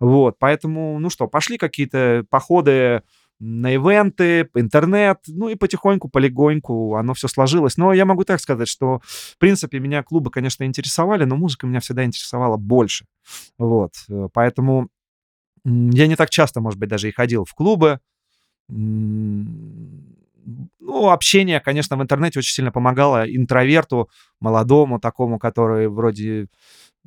[0.00, 3.02] Вот, поэтому, ну что, пошли какие-то походы
[3.44, 7.76] на ивенты, интернет, ну и потихоньку, полегоньку оно все сложилось.
[7.76, 11.80] Но я могу так сказать, что, в принципе, меня клубы, конечно, интересовали, но музыка меня
[11.80, 13.04] всегда интересовала больше.
[13.58, 14.90] Вот, э, поэтому
[15.64, 17.98] я не так часто, может быть, даже и ходил в клубы.
[18.68, 24.08] Ну, общение, конечно, в интернете очень сильно помогало интроверту,
[24.40, 26.48] молодому такому, который вроде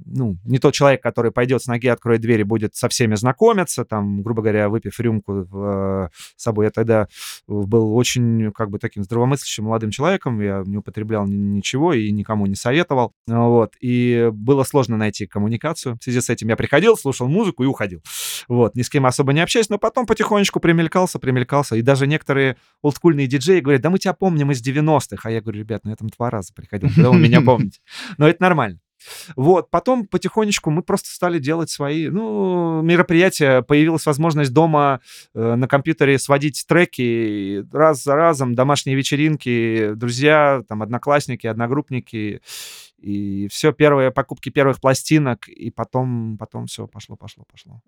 [0.04, 3.86] ну, не тот человек, который пойдет с ноги, откроет дверь и будет со всеми знакомиться,
[3.86, 6.66] там, грубо говоря, выпив рюмку в, с собой.
[6.66, 7.08] Я тогда
[7.48, 12.56] был очень, как бы, таким здравомыслящим молодым человеком, я не употреблял ничего и никому не
[12.56, 15.98] советовал, вот, и было сложно найти коммуникацию.
[16.00, 18.02] В связи с этим я приходил, слушал музыку и уходил,
[18.48, 22.58] вот, ни с кем особо не общаюсь, но потом потихонечку примелькался, примелькался, и даже некоторые
[22.82, 25.96] олдскульные диджеи говорят, да мы тебя помним из 90-х, а я говорю, ребят, ну я
[25.96, 27.80] там два раза приходил, да вы меня помните,
[28.18, 28.80] но это нормально.
[29.36, 33.62] Вот, потом потихонечку мы просто стали делать свои, ну, мероприятия.
[33.62, 35.02] Появилась возможность дома
[35.34, 42.42] э, на компьютере сводить треки раз за разом, домашние вечеринки, друзья, там, одноклассники, одногруппники.
[42.98, 47.82] И все, первые покупки первых пластинок, и потом, потом все пошло, пошло, пошло.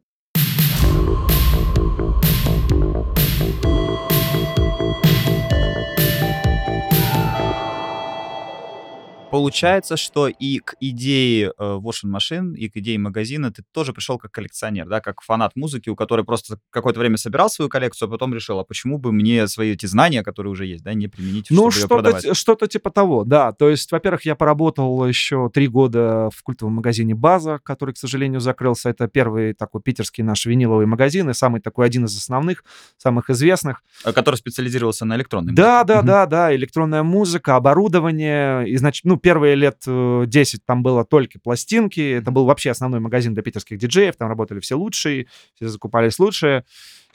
[9.30, 14.18] Получается, что и к идее э, washing машин, и к идее магазина ты тоже пришел
[14.18, 18.12] как коллекционер, да, как фанат музыки, у которой просто какое-то время собирал свою коллекцию, а
[18.12, 21.48] потом решил, а почему бы мне свои эти знания, которые уже есть, да, не применить,
[21.50, 23.52] Ну, чтобы ее что-то, что-то типа того, да.
[23.52, 28.40] То есть, во-первых, я поработал еще три года в культовом магазине «База», который, к сожалению,
[28.40, 28.90] закрылся.
[28.90, 32.64] Это первый такой питерский наш виниловый магазин и самый такой один из основных,
[32.98, 33.84] самых известных.
[34.06, 36.08] Э, Который специализировался на электронной Да, да, Мгм.
[36.08, 38.78] да, да, электронная музыка, оборудование.
[38.78, 42.00] Значит, ну, первые лет э, 10 там было только пластинки.
[42.00, 44.16] Это был вообще основной магазин для питерских диджеев.
[44.16, 46.66] Там работали все лучшие, все закупались лучшие.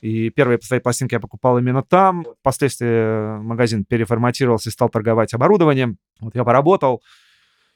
[0.01, 2.27] И первые свои пластинки я покупал именно там.
[2.41, 5.97] Впоследствии э, магазин переформатировался и стал торговать оборудованием.
[6.19, 7.03] Вот я поработал.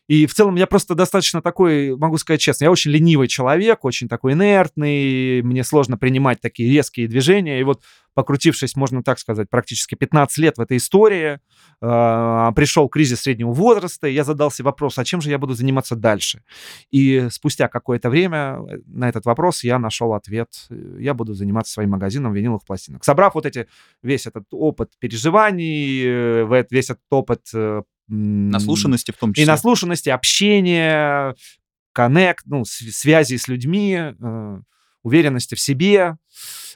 [0.08, 4.08] И в целом я просто достаточно такой, могу сказать честно, я очень ленивый человек, очень
[4.08, 7.60] такой инертный, мне сложно принимать такие резкие движения.
[7.60, 7.82] И вот
[8.16, 11.38] покрутившись, можно так сказать, практически 15 лет в этой истории,
[11.82, 15.96] э, пришел кризис среднего возраста, и я задался вопрос, а чем же я буду заниматься
[15.96, 16.42] дальше?
[16.90, 20.48] И спустя какое-то время э, на этот вопрос я нашел ответ.
[20.70, 23.04] Э, Я буду заниматься своим магазином виниловых пластинок.
[23.04, 23.66] Собрав вот эти,
[24.02, 27.42] весь этот опыт переживаний, э, весь этот опыт...
[28.08, 29.44] Наслушанности в том числе.
[29.44, 31.34] и наслушанности, общения,
[31.92, 34.60] коннект, ну, св- связи с людьми, э,
[35.02, 36.16] уверенности в себе.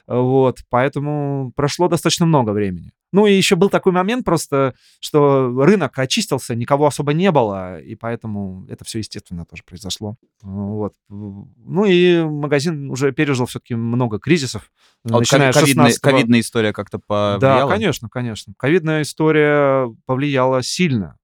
[0.07, 2.91] Вот, поэтому прошло достаточно много времени.
[3.13, 7.95] Ну и еще был такой момент просто, что рынок очистился, никого особо не было, и
[7.95, 10.15] поэтому это все естественно тоже произошло.
[10.41, 10.93] Вот.
[11.09, 14.71] Ну и магазин уже пережил все-таки много кризисов,
[15.03, 17.03] А начиная ковидная, 16 ковидная история как-то да,
[17.39, 17.69] повлияла?
[17.69, 18.53] конечно, конечно.
[18.57, 21.17] Ковидная история повлияла сильно,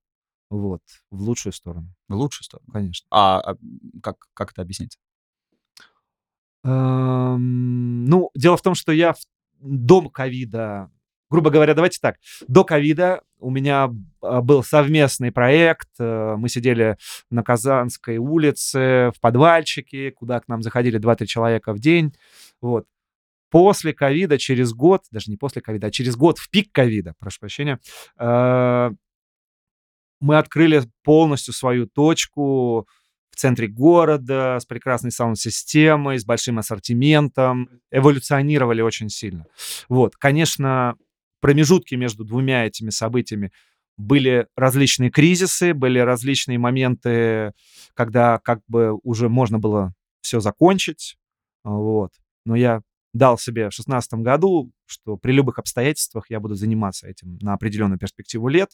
[0.50, 0.82] вот,
[1.12, 2.68] в лучшую сторону, В лучшую сторону.
[2.72, 3.08] конечно.
[3.12, 3.56] А, а
[4.02, 4.98] как, как это объяснить?
[6.64, 9.18] Эм, Ну, дело в том, что я в-
[9.62, 10.90] до ковида,
[11.30, 12.18] грубо говоря, давайте так,
[12.48, 13.90] до ковида у меня
[14.22, 16.98] а, был совместный проект, э, мы сидели
[17.30, 22.14] на Казанской улице в подвальчике, куда к нам заходили 2-3 человека в день,
[22.62, 22.86] вот.
[23.50, 27.40] После ковида, через год, даже не после ковида, а через год, в пик ковида, прошу
[27.40, 27.80] прощения,
[28.18, 28.92] э,
[30.20, 32.88] мы открыли полностью свою точку
[33.32, 39.46] в центре города с прекрасной саунд-системой, с большим ассортиментом, эволюционировали очень сильно.
[39.90, 40.96] Вот, конечно,
[41.40, 43.52] промежутки между двумя этими событиями
[43.96, 47.54] были различные кризисы, были различные моменты,
[47.94, 51.18] когда как бы уже можно было все закончить,
[51.64, 52.12] вот.
[52.46, 52.82] Но я
[53.14, 58.00] дал себе в шестнадцатом году, что при любых обстоятельствах я буду заниматься этим на определенную
[58.00, 58.72] перспективу лет.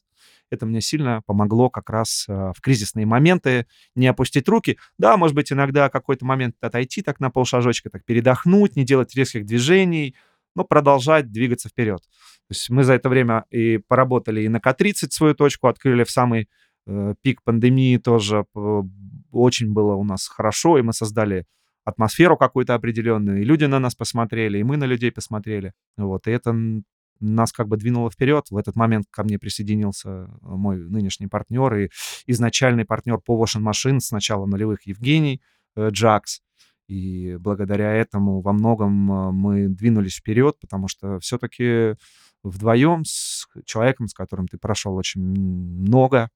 [0.49, 4.77] Это мне сильно помогло как раз э, в кризисные моменты не опустить руки.
[4.97, 9.45] Да, может быть, иногда какой-то момент отойти так на полшажочка, так передохнуть, не делать резких
[9.45, 10.15] движений,
[10.55, 12.01] но продолжать двигаться вперед.
[12.01, 16.11] То есть мы за это время и поработали и на К-30 свою точку открыли в
[16.11, 16.49] самый
[16.85, 18.45] э, пик пандемии тоже.
[19.31, 21.45] Очень было у нас хорошо, и мы создали
[21.85, 25.73] атмосферу какую-то определенную, и люди на нас посмотрели, и мы на людей посмотрели.
[25.97, 26.53] Вот, и это
[27.23, 28.45] нас как бы двинуло вперед.
[28.49, 31.89] В этот момент ко мне присоединился э, мой нынешний партнер и
[32.27, 35.41] изначальный партнер по Washing Machine с начала нулевых Евгений
[35.75, 36.41] э, Джакс.
[36.87, 41.95] И благодаря этому во многом э, мы двинулись вперед, потому что все-таки
[42.43, 46.29] вдвоем с человеком, с которым ты прошел очень много,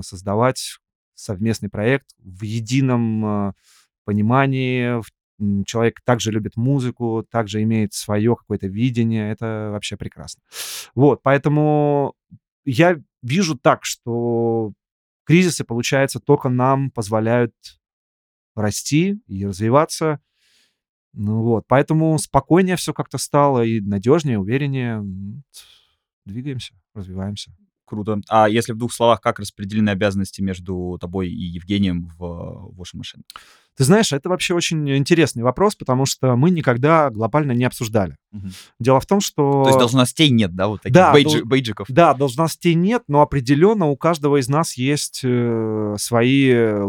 [0.00, 0.78] создавать
[1.14, 3.54] совместный проект в едином
[4.08, 5.02] понимании.
[5.66, 9.30] Человек также любит музыку, также имеет свое какое-то видение.
[9.30, 10.42] Это вообще прекрасно.
[10.94, 12.14] Вот, поэтому
[12.64, 14.72] я вижу так, что
[15.24, 17.52] кризисы, получается, только нам позволяют
[18.56, 20.20] расти и развиваться.
[21.12, 25.04] Ну вот, поэтому спокойнее все как-то стало и надежнее, увереннее.
[26.24, 27.52] Двигаемся, развиваемся.
[27.88, 28.20] Круто.
[28.28, 33.22] А если в двух словах, как распределены обязанности между тобой и Евгением в Washing Machine?
[33.78, 38.16] Ты знаешь, это вообще очень интересный вопрос, потому что мы никогда глобально не обсуждали.
[38.32, 38.50] Мгм.
[38.80, 39.62] Дело в том, что...
[39.62, 41.86] То есть должностей нет, да, вот таких Да, бейджи- дол- бейджиков?
[41.88, 46.88] Да, должностей нет, но определенно у каждого из нас есть э, свои э,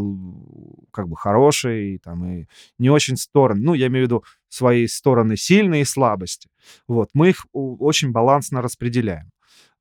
[0.91, 2.45] как бы хорошие там, и
[2.80, 3.62] не очень стороны.
[3.62, 6.50] Ну, я имею в виду свои стороны сильные и слабости.
[6.88, 9.30] Вот, мы их очень балансно распределяем.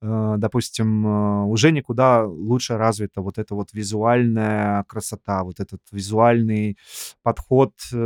[0.00, 5.80] Э, Допустим, э, у Жени куда лучше развита вот эта вот визуальная красота, вот этот
[5.90, 6.76] визуальный
[7.22, 7.96] подход э,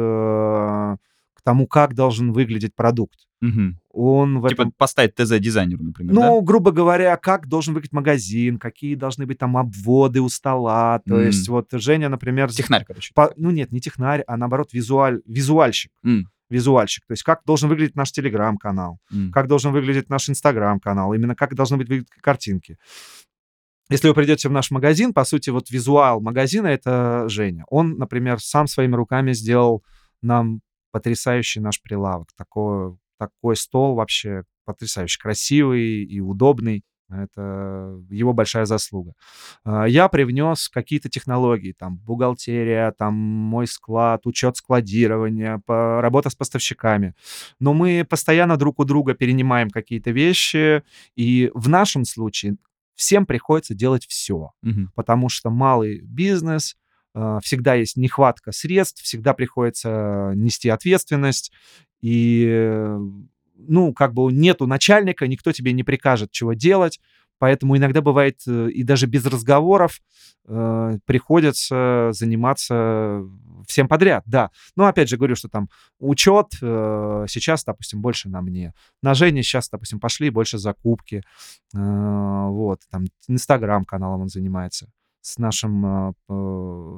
[1.35, 3.19] к тому, как должен выглядеть продукт.
[3.41, 3.79] Мгм.
[3.93, 8.59] Он в Типа этом поставить ТЗ дизайнеру, например, ну, грубо говоря, как должен выглядеть магазин,
[8.59, 11.01] какие должны быть там обводы у стола.
[11.07, 11.27] То М.
[11.27, 12.49] есть вот Женя, например...
[12.49, 12.55] да?
[12.55, 13.13] Технарь, короче.
[13.15, 15.91] по- ну нет, не технарь, а наоборот визуаль, визуальщик.
[16.05, 17.05] М, Визуальщик.
[17.07, 19.33] То есть как должен выглядеть наш телеграм-канал, м.
[19.33, 22.79] как должен выглядеть наш инстаграм-канал, именно как должны быть картинки.
[23.91, 27.65] если вы придете в наш магазин, по сути, вот визуал магазина— это Женя.
[27.69, 29.83] Он, например, сам своими руками сделал
[30.23, 30.61] нам
[30.93, 32.29] потрясающий наш прилавок.
[32.37, 36.85] Такой, такой стол вообще потрясающе красивый и удобный.
[37.13, 39.13] Это его большая заслуга.
[39.65, 47.15] А, я привнес какие-то технологии, там, бухгалтерия, там, мой склад, учет складирования, работа с поставщиками.
[47.61, 50.83] Но мы постоянно друг у друга перенимаем какие-то вещи,
[51.15, 52.57] и в нашем случае
[52.95, 54.89] всем приходится делать все, угу.
[54.95, 56.77] потому что малый бизнес,
[57.15, 61.53] а, всегда есть нехватка средств, всегда приходится нести ответственность,
[62.01, 62.97] и
[63.69, 67.01] ну, как бы нету начальника, никто тебе не прикажет, чего делать,
[67.39, 70.01] поэтому иногда бывает э, и даже без разговоров
[70.47, 73.23] э, приходится заниматься
[73.67, 74.51] всем подряд, да.
[74.77, 78.75] Но опять же говорю, что там учет э, сейчас, допустим, больше на мне.
[79.03, 81.23] На Жене сейчас, допустим, пошли больше закупки,
[81.75, 84.89] э, вот, там Инстаграм каналом он занимается
[85.23, 86.13] с нашим э,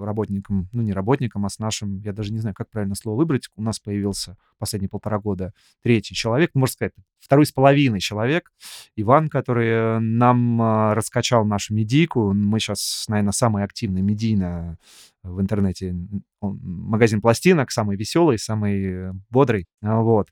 [0.03, 3.49] работником, ну не работником, а с нашим, я даже не знаю, как правильно слово выбрать,
[3.55, 5.53] у нас появился последние полтора года
[5.83, 8.51] третий человек, можно сказать, второй с половиной человек,
[8.97, 12.33] Иван, который нам э, раскачал нашу медийку.
[12.33, 14.79] Мы сейчас, наверное, самый активный медийно
[15.23, 15.95] в интернете
[16.41, 19.67] магазин пластинок, самый веселый, самый бодрый.
[19.81, 20.29] Вот.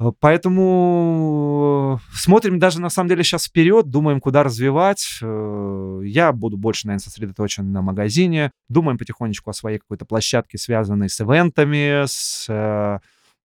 [0.00, 5.18] Э, поэтому э, смотрим даже на самом деле сейчас вперед, думаем, куда развивать.
[5.22, 8.52] Э, я буду больше, наверное, сосредоточен на магазине.
[8.68, 13.00] Думаем потихонечку о своей какой-то площадке, связанной с ивентами, с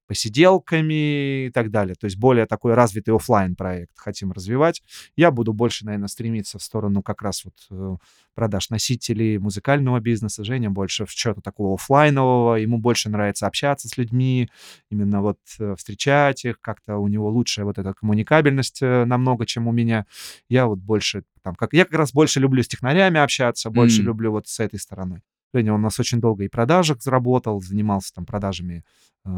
[0.07, 1.95] посиделками и так далее.
[1.95, 4.81] То есть более такой развитый офлайн проект хотим развивать.
[5.15, 7.97] Я буду больше, наверное, стремиться в сторону как раз вот э,
[8.33, 10.43] продаж носителей музыкального бизнеса.
[10.43, 12.55] Женя больше в что-то такого офлайнового.
[12.55, 14.49] Ему больше нравится общаться с людьми,
[14.89, 16.59] именно вот э, встречать их.
[16.61, 20.05] Как-то у него лучшая вот эта коммуникабельность э, намного, чем у меня.
[20.49, 24.05] Я вот больше там, как я как раз больше люблю с технарями общаться, больше mm.
[24.05, 25.21] люблю вот с этой стороной.
[25.57, 28.83] Женя у нас очень долго и продажек заработал, занимался там продажами
[29.25, 29.29] э,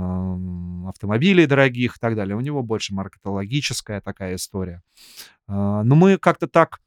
[0.87, 2.35] автомобилей дорогих и так далее.
[2.35, 4.81] У него больше маркетологическая такая история.
[5.47, 6.79] Э, но мы как-то так,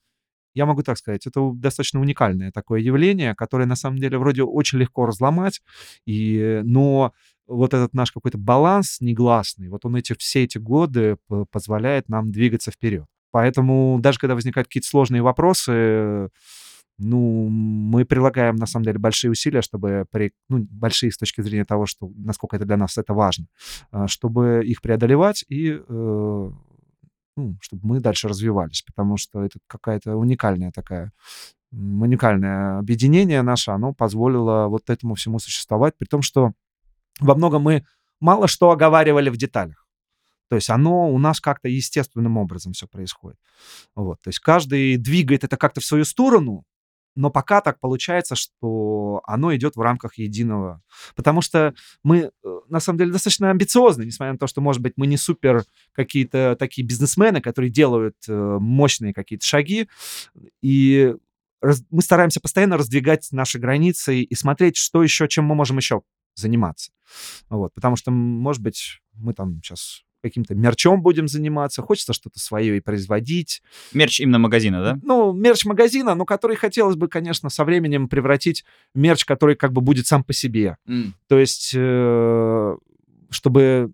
[0.54, 4.78] я могу так сказать, это достаточно уникальное такое явление, которое на самом деле вроде очень
[4.78, 5.62] легко разломать,
[6.04, 7.14] и, но
[7.46, 11.16] вот этот наш какой-то баланс негласный, вот он эти, все эти годы
[11.50, 13.06] позволяет нам двигаться вперед.
[13.30, 16.28] Поэтому даже когда возникают какие-то сложные вопросы,
[16.98, 21.64] ну, мы прилагаем, на самом деле, большие усилия, чтобы, при, ну, большие с точки зрения
[21.64, 23.46] того, что, насколько это для нас это важно,
[23.90, 26.50] а, чтобы их преодолевать и, э,
[27.36, 31.12] ну, чтобы мы дальше развивались, потому что это какая-то уникальная такая,
[31.72, 36.52] уникальное объединение наше, оно позволило вот этому всему существовать, при том, что
[37.20, 37.84] во многом мы
[38.20, 39.86] мало что оговаривали в деталях.
[40.48, 43.38] То есть оно у нас как-то естественным образом все происходит.
[43.94, 44.20] Вот.
[44.20, 46.64] То есть каждый двигает это как-то в свою сторону,
[47.14, 50.82] но пока так получается, что оно идет в рамках единого.
[51.14, 54.94] Потому что мы, э, на самом деле, достаточно амбициозны, несмотря на то, что, может быть,
[54.96, 59.88] мы не супер какие-то такие бизнесмены, которые делают э, мощные какие-то шаги.
[60.62, 61.14] И
[61.90, 66.02] мы стараемся постоянно раздвигать наши границы и смотреть, что еще, чем мы можем еще
[66.34, 66.92] заниматься.
[67.48, 72.76] Вот, потому что, может быть, мы там сейчас каким-то мерчом будем заниматься, хочется что-то свое
[72.76, 73.62] и производить.
[73.92, 74.98] Мерч именно магазина, да?
[75.02, 78.64] Ну, мерч магазина, но который хотелось бы, конечно, со временем превратить
[78.94, 80.76] в мерч, который как бы будет сам по себе.
[80.88, 81.12] Mm.
[81.28, 82.76] То есть, э,
[83.30, 83.92] чтобы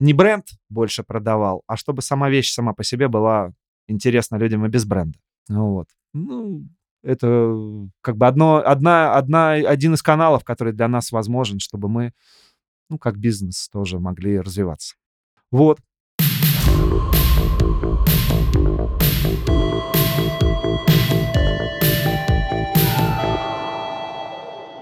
[0.00, 3.52] не бренд больше продавал, а чтобы сама вещь сама по себе была
[3.86, 5.18] интересна людям и без бренда.
[5.48, 5.88] Вот.
[6.12, 6.64] Ну,
[7.02, 7.54] это
[8.00, 12.12] как бы одно, одна, одна, один из каналов, который для нас возможен, чтобы мы,
[12.88, 14.96] ну, как бизнес тоже могли развиваться.
[15.50, 15.78] Вот.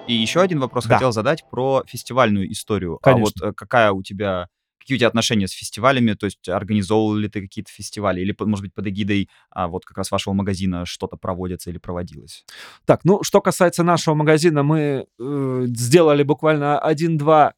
[0.06, 0.94] И еще один вопрос да.
[0.94, 2.98] хотел задать про фестивальную историю.
[3.02, 3.22] Конечно.
[3.22, 4.48] А вот э, какая у тебя
[4.78, 8.64] какие у тебя отношения с фестивалями, то есть организовывал ли ты какие-то фестивали, или, может
[8.64, 12.46] быть, под эгидой а, вот как раз вашего магазина что-то проводится или проводилось?
[12.86, 17.52] Так, ну, что касается нашего магазина, мы э, сделали буквально один-два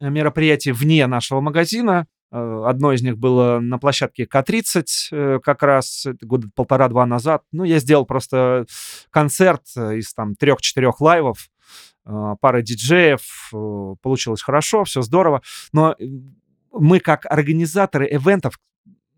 [0.00, 2.06] мероприятия вне нашего магазина.
[2.32, 7.42] Э, одно из них было на площадке К-30, э, как раз года полтора-два назад.
[7.52, 8.66] Ну, я сделал просто
[9.10, 11.48] концерт э, из там трех-четырех лайвов,
[12.04, 13.50] пара диджеев,
[14.00, 15.42] получилось хорошо, все здорово.
[15.72, 15.96] Но
[16.72, 18.60] мы как организаторы ивентов,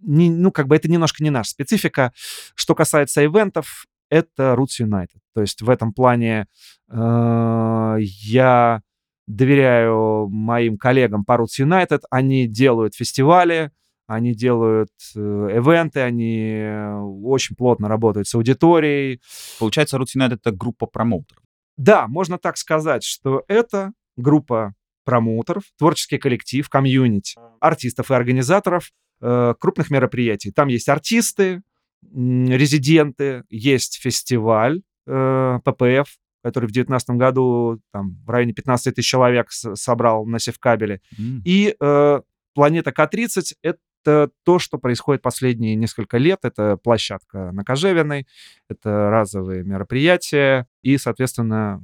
[0.01, 2.15] не, ну, как бы это немножко не наша специфика.
[2.55, 5.19] Что касается ивентов, это Roots United.
[5.35, 6.47] То есть в этом плане
[6.91, 8.81] э, я
[9.29, 12.01] доверяю моим коллегам по Roots United.
[12.11, 13.71] Они делают фестивали,
[14.07, 19.21] они делают э, ивенты, они э, очень плотно работают с аудиторией.
[19.59, 21.43] Получается, Roots United— это группа промоутеров.
[21.77, 24.75] Да, можно так сказать, что это группа
[25.05, 30.53] промоутеров, творческий коллектив, комьюнити, артистов и организаторов э, крупных мероприятий.
[30.53, 31.63] Там есть артисты,
[32.03, 36.09] резиденты, есть фестиваль э, ППФ,
[36.43, 41.01] который в 2019 году там, в районе 15 тысяч человек собрал на Севкабеле.
[41.19, 41.41] Mm.
[41.45, 42.21] И э,
[42.55, 46.41] планета К-30— это то, что происходит последние несколько лет.
[46.43, 48.27] Это площадка на Кожевиной,
[48.69, 50.67] это разовые мероприятия.
[50.83, 51.83] И, соответственно,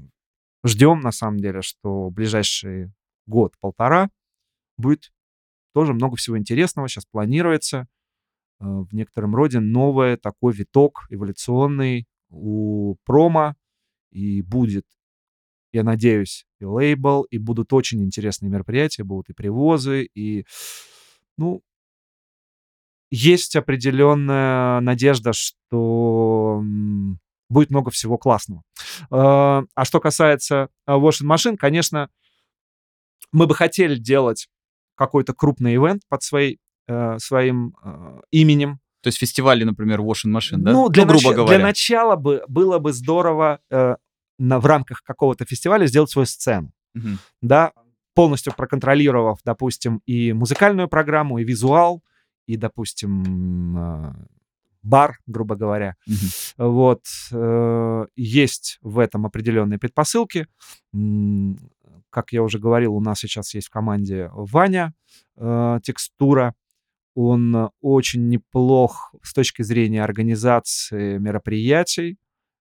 [0.65, 2.93] ждем, на самом деле, что в ближайший
[3.27, 4.11] год-полтора
[4.77, 5.13] будет
[5.75, 6.89] тоже много всего интересного.
[6.89, 7.87] Сейчас планируется
[8.61, 13.55] э, в некотором роде новый такой виток эволюционный у промо.
[14.15, 14.87] И будет,
[15.73, 20.47] я надеюсь, и лейбл, и будут очень интересные мероприятия, будут и привозы, и,
[21.37, 21.62] ну,
[23.11, 26.62] есть определенная надежда, что
[27.49, 28.62] будет много всего классного.
[29.11, 32.09] А, а что касается washing машин, конечно,
[33.33, 34.49] мы бы хотели делать
[34.97, 38.79] какой-то крупный ивент под своей, э, своим э, именем.
[39.03, 40.73] То есть фестивали, например, washing машин, да?
[40.73, 41.37] Ну, для, ну, грубо нач...
[41.37, 41.57] говоря.
[41.57, 43.97] для начала бы, было бы здорово э,
[44.39, 46.72] на, в рамках какого-то фестиваля сделать свою сцену.
[46.95, 47.09] Угу.
[47.43, 47.72] Да,
[48.14, 52.03] полностью проконтролировав, допустим, и музыкальную программу, и визуал,
[52.47, 54.14] и, допустим, а,
[54.85, 55.97] бар, грубо говоря.
[56.09, 56.68] Mm-hmm.
[56.68, 57.03] Вот.
[57.32, 60.47] Э, есть в этом определенные предпосылки.
[62.11, 64.95] Как я уже говорил, у нас сейчас есть в команде Ваня
[65.37, 66.55] э, текстура.
[67.14, 72.18] Он очень неплох с точки зрения организации мероприятий.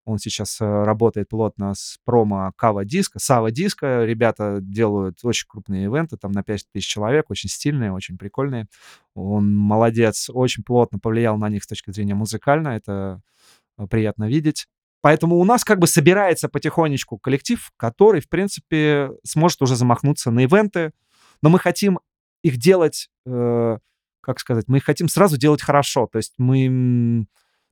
[0.06, 4.04] Он сейчас э, работает плотно с промо Кава Диска, Сава Диска.
[4.04, 8.68] Ребята делают очень крупные ивенты, там на 5 тысяч человек, очень стильные, очень прикольные.
[9.14, 12.70] Он молодец, очень плотно повлиял на них с точки зрения музыкально.
[12.70, 13.22] Это
[13.78, 14.68] э, приятно видеть.
[15.02, 20.44] Поэтому у нас как бы собирается потихонечку коллектив, который, в принципе, сможет уже замахнуться на
[20.44, 20.92] ивенты.
[21.42, 22.00] Но мы хотим
[22.44, 23.78] их делать, э,
[24.22, 26.08] как сказать, мы их хотим сразу делать хорошо.
[26.12, 27.28] То есть мы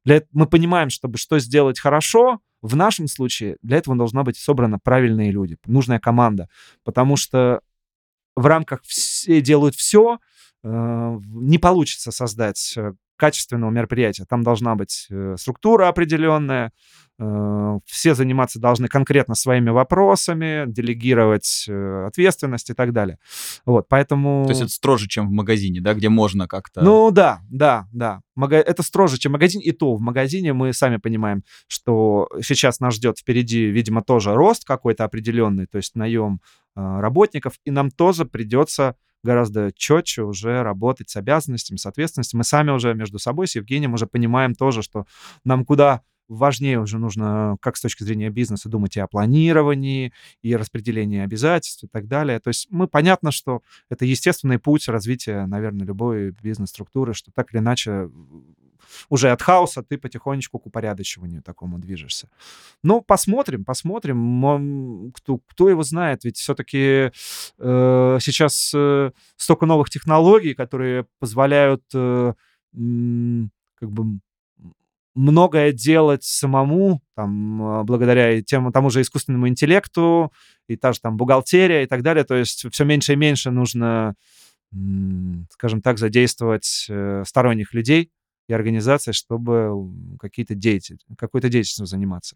[0.09, 4.79] для, мы понимаем, чтобы что сделать хорошо, в нашем случае для этого должна быть собрана
[4.79, 6.49] правильные люди, нужная команда,
[6.83, 7.61] потому что
[8.35, 10.17] в рамках все делают все,
[10.63, 14.25] э, не получится создать э, качественного мероприятия.
[14.27, 16.71] Там должна быть э, структура определенная,
[17.19, 23.19] э, все заниматься должны конкретно своими вопросами, делегировать э, ответственность и так далее.
[23.65, 24.45] Вот, поэтому...
[24.45, 26.81] То есть это строже, чем в магазине, да, где можно как-то...
[26.81, 28.21] Ну да, да, да.
[28.35, 28.55] Мага...
[28.55, 33.19] Это строже, чем магазин, и то в магазине мы сами понимаем, что сейчас нас ждет
[33.19, 36.39] впереди, видимо, тоже рост какой-то определенный, то есть наем
[36.75, 42.37] работников, и нам тоже придется гораздо четче уже работать с обязанностями, с ответственностью.
[42.37, 45.05] Мы сами уже между собой с Евгением уже понимаем тоже, что
[45.43, 50.55] нам куда важнее уже нужно, как с точки зрения бизнеса, думать и о планировании, и
[50.55, 52.39] распределении обязательств и так далее.
[52.39, 57.59] То есть мы понятно, что это естественный путь развития, наверное, любой бизнес-структуры, что так или
[57.59, 58.09] иначе
[59.09, 62.29] уже от хаоса ты потихонечку к упорядочиванию такому движешься.
[62.83, 65.11] Ну, посмотрим, посмотрим.
[65.13, 67.11] Кто, кто его знает, ведь все-таки
[67.59, 72.33] э, сейчас э, столько новых технологий, которые позволяют э,
[72.73, 74.19] как бы
[75.19, 80.31] многое делать самому, там, а, благодаря тем, тому же искусственному интеллекту,
[80.67, 82.23] и та же там бухгалтерия и так далее.
[82.23, 84.15] То есть все меньше и меньше нужно,
[85.51, 88.11] скажем так, задействовать э, сторонних людей,
[88.49, 92.35] и организации, чтобы какие-то деятель, какой-то деятельностью заниматься.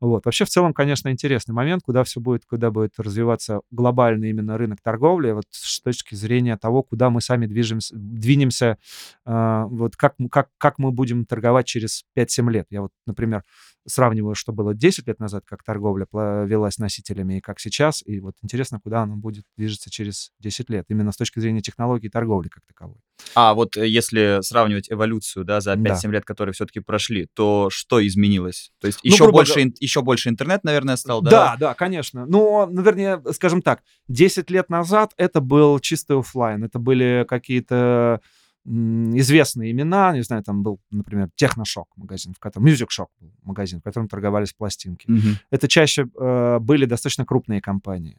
[0.00, 0.24] Вот.
[0.24, 4.80] Вообще, в целом, конечно, интересный момент, куда все будет, куда будет развиваться глобальный именно рынок
[4.82, 8.78] торговли, вот с точки зрения того, куда мы сами движемся, двинемся,
[9.26, 12.66] э, вот как, как, как мы будем торговать через 5-7 лет.
[12.70, 13.44] Я вот, например,
[13.86, 18.02] сравниваю, что было 10 лет назад, как торговля велась носителями, и как сейчас.
[18.06, 22.08] И вот интересно, куда она будет движется через 10 лет, именно с точки зрения технологий
[22.08, 22.96] торговли как таковой.
[23.34, 26.08] А вот э, если сравнивать эволюцию да, за 5-7 да.
[26.10, 28.70] лет, которые все-таки прошли, то что изменилось?
[28.80, 31.30] То есть еще, ну, больше, ин- еще больше интернет, наверное, стал, да?
[31.30, 32.26] Да, да, конечно.
[32.26, 36.62] Но, наверное, скажем так, 10 лет назад это был чистый офлайн.
[36.62, 38.20] Это были какие-то
[38.66, 43.08] известные имена, не знаю, там был, например, Техношок магазин, в котором, Music Shock
[43.42, 45.06] магазин, в котором торговались пластинки.
[45.06, 45.34] Mm-hmm.
[45.50, 48.16] Это чаще э, были достаточно крупные компании.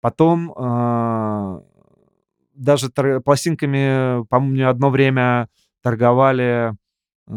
[0.00, 1.60] Потом э,
[2.54, 5.48] даже тор- пластинками, по-моему, одно время
[5.86, 6.74] торговали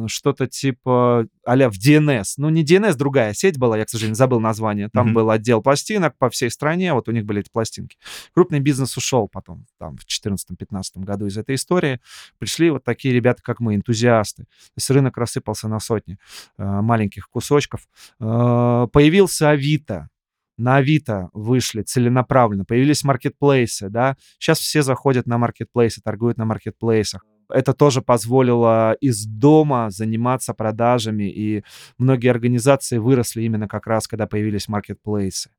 [0.07, 2.23] что-то типа а в DNS.
[2.37, 4.89] Ну, не DNS, другая сеть была, я, к сожалению, забыл название.
[4.91, 5.15] Там Мгм.
[5.15, 7.97] был отдел пластинок по всей стране, вот у них были эти пластинки.
[8.33, 11.99] Крупный бизнес ушел потом, там, в 2014-2015 году из этой истории.
[12.39, 14.43] Пришли вот такие ребята, как мы, энтузиасты.
[14.43, 16.17] То есть рынок рассыпался на сотни
[16.57, 17.81] э, маленьких кусочков.
[18.19, 20.09] Э, появился Авито.
[20.57, 22.65] На Авито вышли целенаправленно.
[22.65, 24.17] Появились маркетплейсы, да.
[24.39, 27.25] Сейчас все заходят на маркетплейсы, торгуют на маркетплейсах.
[27.49, 31.63] Это тоже позволило из дома заниматься продажами, и
[31.97, 35.49] многие организации выросли именно как раз, когда появились маркетплейсы.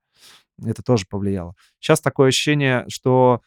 [0.64, 1.54] Это тоже повлияло.
[1.78, 3.40] Сейчас такое ощущение, что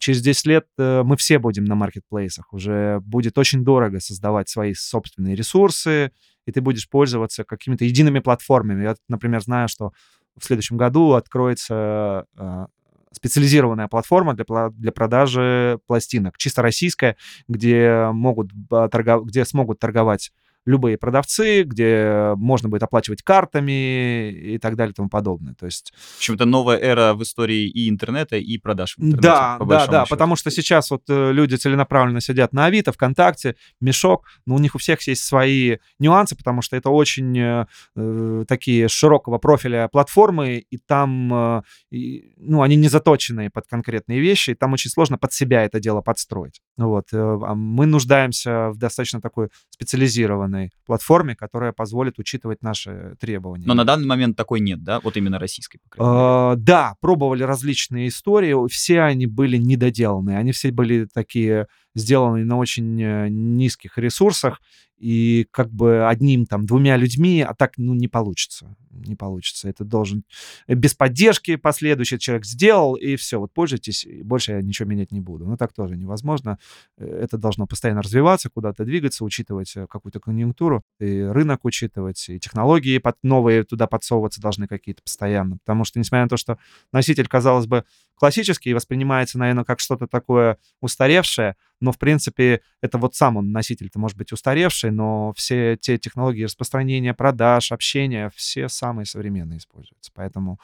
[0.00, 2.52] через 10 лет э, мы все будем на маркетплейсах.
[2.52, 6.12] Уже будет очень дорого создавать свои собственные ресурсы,
[6.46, 8.84] и ты будешь пользоваться какими-то едиными платформами.
[8.84, 9.92] Я, например, знаю, что
[10.38, 12.66] в следующем году откроется э,
[13.12, 17.16] специализированная платформа для, для продажи пластинок, чисто российская,
[17.48, 20.32] где, могут, а, торгов- где смогут торговать
[20.66, 25.54] любые продавцы, где можно будет оплачивать картами и так далее и тому подобное.
[25.54, 29.28] То есть В общем, это новая эра в истории и интернета, и продаж в интернете.
[29.28, 30.10] да, да, да, счету.
[30.10, 34.74] потому что сейчас вот э, люди целенаправленно сидят на Авито, ВКонтакте, Мешок, но у них
[34.74, 40.58] у всех есть свои нюансы, потому что это очень э, э, такие широкого профиля платформы,
[40.58, 45.16] и там, э, и, ну, они не заточенные под конкретные вещи, и там очень сложно
[45.18, 46.60] под себя это дело подстроить.
[46.76, 50.49] Вот, э, а мы нуждаемся в достаточно такой специализированной
[50.86, 53.64] платформе, которая позволит учитывать наши требования.
[53.66, 55.00] Но на данный момент такой нет, да?
[55.00, 55.80] Вот именно российской.
[55.98, 62.56] А, Да, пробовали различные истории, все они были недоделанные, они все были такие сделаны на
[62.56, 64.60] очень э, низких ресурсах,
[65.00, 69.68] и как бы одним там двумя людьми, а так ну не получится, не получится.
[69.68, 70.24] Это должен
[70.66, 75.10] э, без поддержки последующий человек сделал и все, вот пользуйтесь, и больше я ничего менять
[75.10, 75.46] не буду.
[75.46, 76.58] Но так тоже невозможно.
[76.98, 82.98] Э, Это должно постоянно развиваться, куда-то двигаться, учитывать какую-то конъюнктуру, и рынок учитывать, и технологии
[82.98, 85.56] под, новые туда подсовываться должны какие-то постоянно.
[85.64, 86.58] Потому что, несмотря на то, что
[86.92, 87.84] носитель, казалось бы,
[88.20, 93.98] классический воспринимается, наверное, как что-то такое устаревшее, но, в принципе, это вот сам он, носитель-то
[93.98, 100.12] может быть устаревший, но все те технологии распространения, продаж, общения, все самые современные используются.
[100.14, 100.60] Поэтому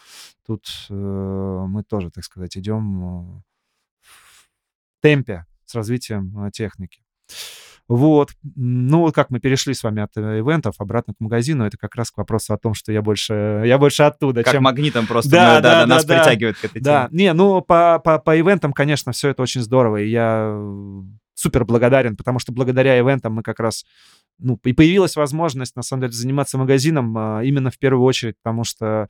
[0.47, 3.43] тут э, мы тоже, так сказать, идем э,
[4.03, 7.03] в темпе с развитием э, техники.
[7.89, 8.31] Вот.
[8.57, 11.95] Ну, вот как мы перешли с вами от э, ивентов обратно к магазину, это как
[11.95, 14.65] раз к вопросу о том, что я больше, я больше оттуда, Как чем...
[14.65, 17.23] магнитом просто Да, мы- да, да, да, нас да, притягивает к этой Да, теме.
[17.25, 21.01] не, ну по, по, по ивентам, конечно, все это очень здорово, и я э,
[21.35, 23.85] супер благодарен, потому что благодаря ивентам мы как раз,
[24.39, 28.65] ну, и появилась возможность, на самом деле, заниматься магазином а, именно в первую очередь, потому
[28.65, 29.09] что,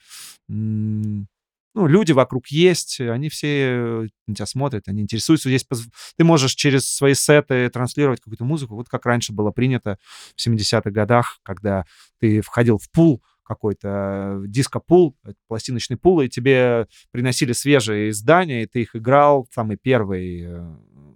[0.50, 1.28] м,
[1.76, 5.50] ну, люди вокруг есть, они все на тебя смотрят, они интересуются.
[5.50, 9.98] Есть, поз- ты можешь через свои сеты транслировать какую-то музыку, вот как раньше было принято
[10.34, 11.84] в 70-х годах, когда
[12.18, 18.62] ты входил в пул, какой-то э, диско-пул, э, пластиночный пул, и тебе приносили свежие издания,
[18.62, 20.48] и ты их играл, самый первый.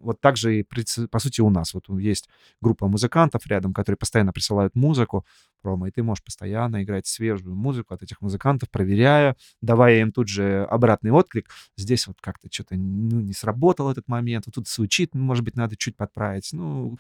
[0.01, 0.67] Вот так же и,
[1.11, 1.75] по сути, у нас.
[1.75, 2.29] Вот есть
[2.61, 5.25] группа музыкантов рядом, которые постоянно присылают музыку,
[5.63, 10.29] промо, и ты можешь постоянно играть свежую музыку от этих музыкантов, проверяя, давая им тут
[10.29, 11.51] же обратный отклик.
[11.77, 15.77] Здесь вот как-то что-то ну, не сработал этот момент, вот тут звучит, может быть, надо
[15.77, 16.51] чуть подправить.
[16.53, 16.99] Ну,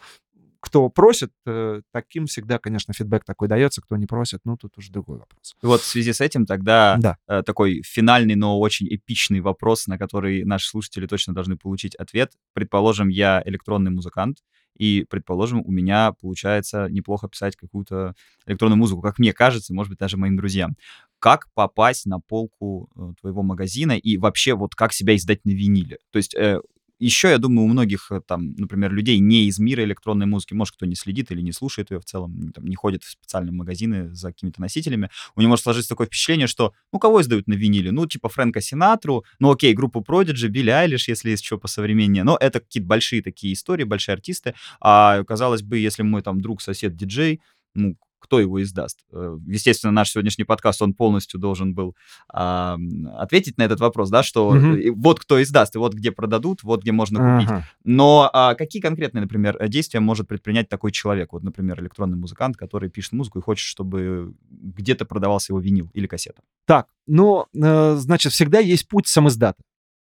[0.61, 4.92] кто просит, э, таким всегда, конечно, фидбэк такой дается, кто не просит, ну, тут уже
[4.92, 5.54] другой вопрос.
[5.62, 7.16] И Вот в связи с этим тогда Да.
[7.26, 12.32] э, такой финальный, но очень эпичный вопрос, на который наши слушатели точно должны получить ответ.
[12.52, 14.38] Предположим, я электронный музыкант,
[14.76, 18.14] и, предположим, у меня получается неплохо писать какую-то
[18.46, 20.76] электронную музыку, как мне кажется, может быть, даже моим друзьям.
[21.18, 25.98] Как попасть на полку э, твоего магазина и вообще вот как себя издать на виниле?
[26.12, 26.61] То есть э,
[27.01, 30.74] еще, я думаю, у многих, э, там, например, людей не из мира электронной музыки, может,
[30.76, 34.14] кто не следит или не слушает ее в целом, там, не ходит в специальные магазины
[34.14, 37.90] за какими-то носителями, у него может сложиться такое впечатление, что, ну, кого издают на виниле?
[37.90, 42.36] Ну, типа Фрэнка Синатру, ну, окей, группу Prodigy, Билли Айлиш, если есть что посовременнее, но
[42.38, 46.96] это какие-то большие такие истории, большие артисты, а, казалось бы, если мой там друг, сосед,
[46.96, 47.40] диджей,
[47.74, 49.00] ну, кто его издаст?
[49.12, 51.96] Э, Естественно, наш сегодняшний подкаст, он полностью должен был
[52.32, 52.78] а,
[53.16, 56.82] ответить на этот вопрос, да, что э, вот кто издаст, и вот где продадут, вот
[56.82, 57.50] где можно купить.
[57.50, 57.66] Ага.
[57.84, 61.32] Но а, какие конкретные, например, действия может предпринять такой человек?
[61.32, 66.06] Вот, например, электронный музыкант, который пишет музыку и хочет, чтобы где-то продавался его винил или
[66.06, 66.42] кассета.
[66.66, 69.62] Так, ну, э, значит, всегда есть путь самиздата.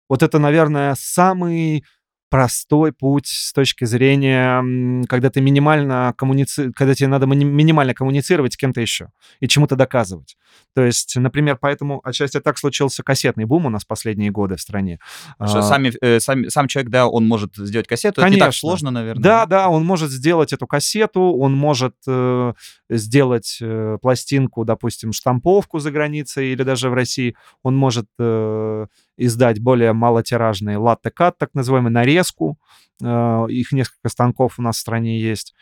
[0.09, 1.83] Вот это, наверное, самый
[2.29, 6.71] простой путь с точки зрения, когда ты минимально коммуници...
[6.73, 9.09] когда тебе надо минимально коммуницировать с кем-то еще
[9.39, 10.37] и чему-то доказывать.
[10.73, 14.99] То есть, например, поэтому отчасти так случился кассетный бум у нас последние годы в стране.
[15.35, 18.35] Что а, сами, э, сами, сам человек, да, он может сделать кассету, Конечно.
[18.35, 19.23] это не так сложно, наверное.
[19.23, 22.53] Да, да, он может сделать эту кассету, он может э,
[22.89, 29.59] сделать э, пластинку, допустим, штамповку за границей или даже в России, он может э, издать
[29.59, 32.57] более малотиражный латте-кат, так называемый, нарезку.
[33.03, 35.53] Э, их несколько станков у нас в стране есть.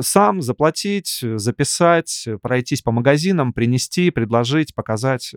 [0.00, 5.34] Сам заплатить, записать, пройтись по магазинам, принести, предложить, показать.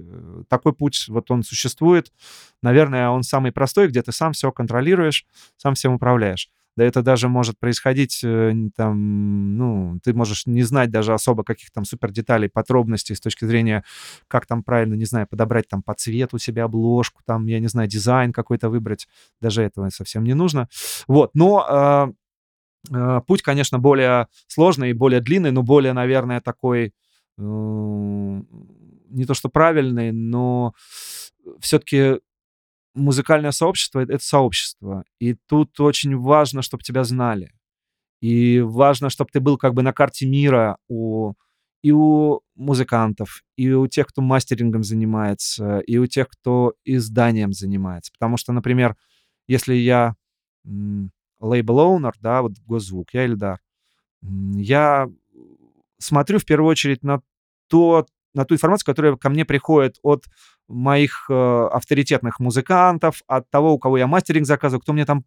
[0.48, 2.12] Такой путь, вот он существует.
[2.62, 5.26] Наверное, он самый простой, где ты сам все контролируешь,
[5.58, 6.52] сам всем управляешь.
[6.76, 11.72] Да это даже может происходить, э, там, ну, ты можешь не знать даже особо каких
[11.72, 13.84] там супер деталей, подробностей с точки зрения,
[14.28, 17.88] как там правильно, не знаю, подобрать там по цвету себе обложку, там, я не знаю,
[17.88, 19.08] дизайн какой-то выбрать.
[19.42, 20.68] Даже этого совсем не нужно.
[21.08, 22.14] Вот, но
[22.92, 26.94] э, путь, конечно, более сложный и более длинный, но более, наверное, такой
[27.38, 30.74] э, не то что правильный, но
[31.60, 32.20] все-таки
[32.94, 35.04] музыкальное сообщество— это сообщество.
[35.20, 37.52] И тут очень важно, чтобы тебя знали.
[38.22, 41.34] И важно, чтобы ты был как бы на карте мира у,
[41.82, 48.12] и у музыкантов, и у тех, кто мастерингом занимается, и у тех, кто изданием занимается.
[48.14, 48.96] Потому что, например,
[49.48, 50.16] если я
[51.40, 53.60] лейбл оунер, да, вот Госзвук, я Ильдар,
[54.22, 55.10] я
[55.98, 57.22] смотрю в первую очередь на
[57.68, 60.26] то, на ту информацию, которая ко мне приходит от
[60.74, 65.26] моих э, авторитетных музыкантов, от того, у кого я мастеринг заказываю, кто мне там,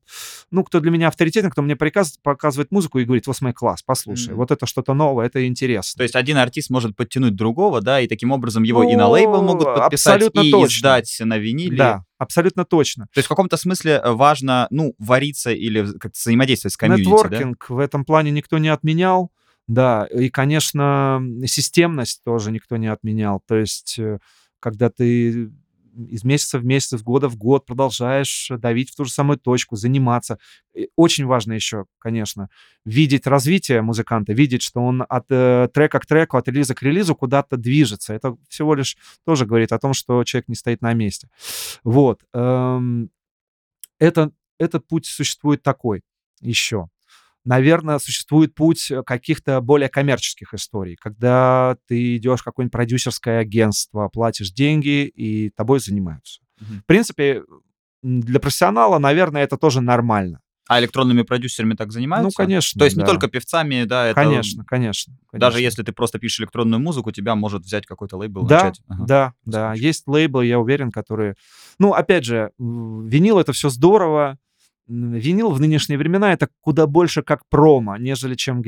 [0.50, 3.82] ну, кто для меня авторитетный, кто мне приказ, показывает музыку и говорит, вот мой класс,
[3.82, 4.36] послушай, mm-hmm.
[4.36, 5.98] вот это что-то новое, это интересно.
[5.98, 9.08] То есть один артист может подтянуть другого, да, и таким образом его ну, и на
[9.08, 10.66] лейбл могут подписать, и точно.
[10.66, 11.76] издать на виниле.
[11.76, 13.04] Да, абсолютно точно.
[13.14, 17.66] То есть в каком-то смысле э, важно, ну, вариться или как-то взаимодействовать с комьюнити, Нетворкинг
[17.68, 17.74] да?
[17.74, 19.30] в этом плане никто не отменял.
[19.68, 23.42] Да, и, конечно, системность тоже никто не отменял.
[23.46, 24.18] То есть, э,
[24.60, 25.50] когда ты
[25.96, 29.76] из месяца в месяц, из года в год продолжаешь давить в ту же самую точку,
[29.76, 30.38] заниматься.
[30.74, 32.48] И очень важно еще, конечно,
[32.84, 37.14] видеть развитие музыканта, видеть, что он от э, трека к треку, от релиза к релизу
[37.14, 38.12] куда-то движется.
[38.14, 41.28] Это всего лишь тоже говорит о том, что человек не стоит на месте.
[41.82, 42.20] Вот.
[42.34, 43.10] Эм,
[43.98, 46.02] это, этот путь существует такой
[46.40, 46.88] еще
[47.46, 54.08] наверное, существует путь э, каких-то более коммерческих историй, когда ты идешь в какое-нибудь продюсерское агентство,
[54.08, 56.40] платишь деньги, и тобой занимаются.
[56.60, 56.80] Угу.
[56.80, 57.42] В принципе,
[58.02, 60.40] для профессионала, наверное, это тоже нормально.
[60.68, 62.24] А электронными продюсерами так занимаются?
[62.26, 62.78] Ну, конечно.
[62.78, 63.02] То есть да.
[63.02, 64.16] не только певцами, да, это...
[64.16, 65.48] Конечно, конечно, конечно.
[65.48, 68.80] Даже если ты просто пишешь электронную музыку, тебя может взять какой-то лейбл, да, начать.
[68.88, 69.04] Ага.
[69.06, 71.36] Да, да, есть лейблы, я уверен, которые...
[71.78, 74.38] Ну, опять же, винил— это все здорово,
[74.88, 78.62] винил в нынешние времена это куда больше как промо, нежели чем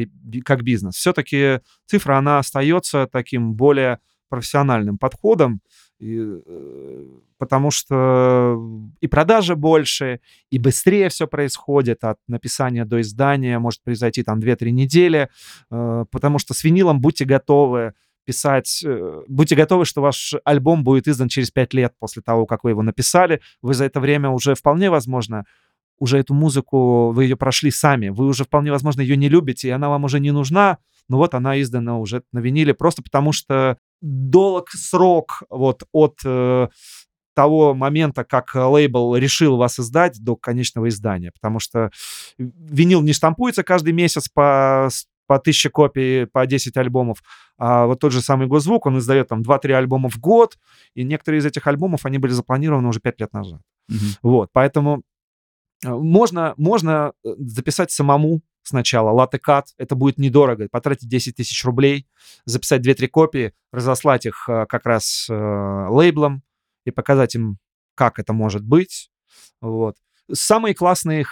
[0.45, 0.97] как бизнес.
[0.97, 3.99] Все-таки цифра, она остается таким более
[4.29, 5.61] профессиональным подходом,
[5.99, 7.05] и, э,
[7.39, 8.61] потому что
[9.01, 14.71] и продажи больше, и быстрее все происходит от написания до издания, может произойти там 2-3
[14.71, 15.29] недели,
[15.71, 17.95] э, потому что с винилом будьте готовы
[18.25, 22.62] писать, э, будьте готовы, что ваш альбом будет издан через 5 лет после того, как
[22.62, 25.47] вы его написали, вы за это время уже вполне возможно
[25.99, 29.73] уже эту музыку, вы ее прошли сами, вы уже вполне возможно ее не любите, и
[29.73, 30.79] она вам уже не нужна,
[31.09, 36.69] но вот она издана уже на виниле, просто потому что долг срок вот от э,
[37.35, 41.91] того момента, как лейбл решил вас издать, до конечного издания, потому что
[42.37, 44.89] винил не штампуется каждый месяц по
[45.29, 47.23] по тысяче копий, по 10 альбомов.
[47.59, 50.59] А вот тот же самый Госзвук, он издает там 2-3 альбома в год,
[50.95, 53.61] и некоторые из этих альбомов, они были запланированы уже 5 лет назад.
[53.91, 54.19] Mm-hmm.
[54.23, 55.03] Вот, поэтому
[55.85, 62.07] можно, можно э, записать самому сначала латекат, это будет недорого, потратить 10 тысяч рублей,
[62.45, 66.43] записать 2-3 копии, разослать их э, как раз э, лейблом
[66.85, 67.59] и показать им,
[67.95, 69.11] как это может быть.
[69.61, 69.97] Вот.
[70.31, 71.24] Самые классные,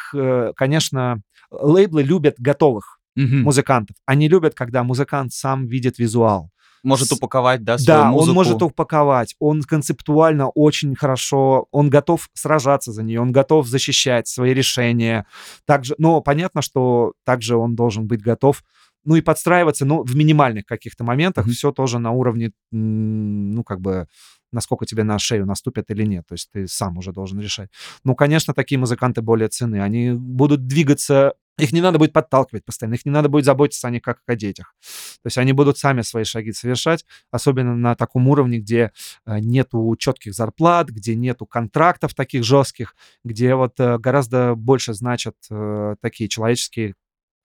[0.56, 1.20] конечно,
[1.50, 3.42] лейблы любят готовых mm-hmm.
[3.42, 3.94] музыкантов.
[4.06, 6.50] Они любят, когда музыкант сам видит визуал
[6.86, 8.28] может упаковать, да, свою Да, музыку.
[8.28, 9.34] он может упаковать.
[9.38, 15.26] Он концептуально очень хорошо, он готов сражаться за нее, он готов защищать свои решения.
[15.66, 18.62] Также, но понятно, что также он должен быть готов
[19.06, 21.52] ну и подстраиваться, ну, в минимальных каких-то моментах, mm-hmm.
[21.52, 24.08] все тоже на уровне, ну, как бы,
[24.50, 26.26] насколько тебе на шею наступят или нет.
[26.26, 27.70] То есть ты сам уже должен решать.
[28.02, 29.80] Ну, конечно, такие музыканты более ценны.
[29.80, 33.90] Они будут двигаться их не надо будет подталкивать постоянно, их не надо будет заботиться о
[33.90, 34.74] них как о детях.
[35.22, 38.92] То есть они будут сами свои шаги совершать, особенно на таком уровне, где
[39.24, 45.36] э, нету четких зарплат, где нету контрактов таких жестких, где вот э, гораздо больше значат
[45.50, 46.94] э, такие человеческие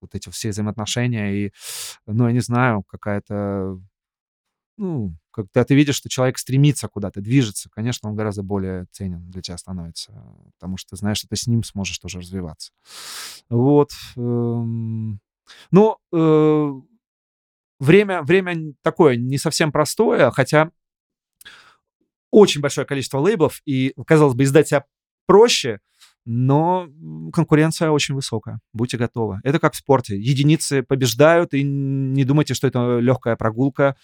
[0.02, 1.52] вот эти все взаимоотношения и,
[2.08, 3.80] ну, я не знаю, какая-то
[4.82, 9.44] ну, когда ты видишь, что человек стремится куда-то, движется, конечно, он гораздо более ценен для
[9.44, 10.12] тебя становится,
[10.60, 12.72] потому что ты знаешь, что ты с ним сможешь тоже развиваться.
[13.48, 13.92] Вот.
[14.18, 15.20] Эм,
[15.70, 16.72] ну, э,
[17.80, 20.72] время, время такое не совсем простое, хотя
[22.32, 24.86] очень большое количество лейблов, и, казалось бы, издать себя
[25.28, 25.80] проще,
[26.26, 26.88] но
[27.34, 28.60] конкуренция очень высокая.
[28.74, 29.40] Будьте готовы.
[29.44, 30.18] Это как в спорте.
[30.20, 33.96] Единицы побеждают, и не думайте, что это легкая прогулка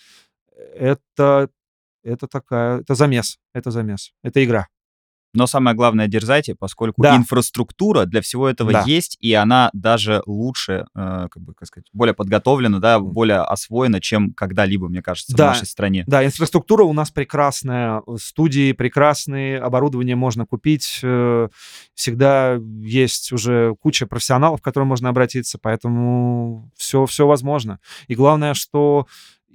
[0.75, 1.49] это,
[2.03, 4.67] это такая, это замес, это замес, это игра.
[5.34, 7.15] Но самое главное, дерзайте, поскольку Да.
[7.15, 8.84] инфраструктура для всего этого Да.
[8.88, 13.99] есть, и она даже лучше, э, как бы, как сказать, более подготовлена, да, более освоена,
[13.99, 15.47] чем когда-либо, мне кажется, в Да.
[15.47, 16.05] нашей стране.
[16.07, 21.49] Да, инфраструктура у нас прекрасная, э, студии прекрасные, оборудование можно купить, э,
[21.93, 27.79] всегда есть уже куча профессионалов, к которым можно обратиться, поэтому все, все возможно.
[28.07, 29.05] И главное, что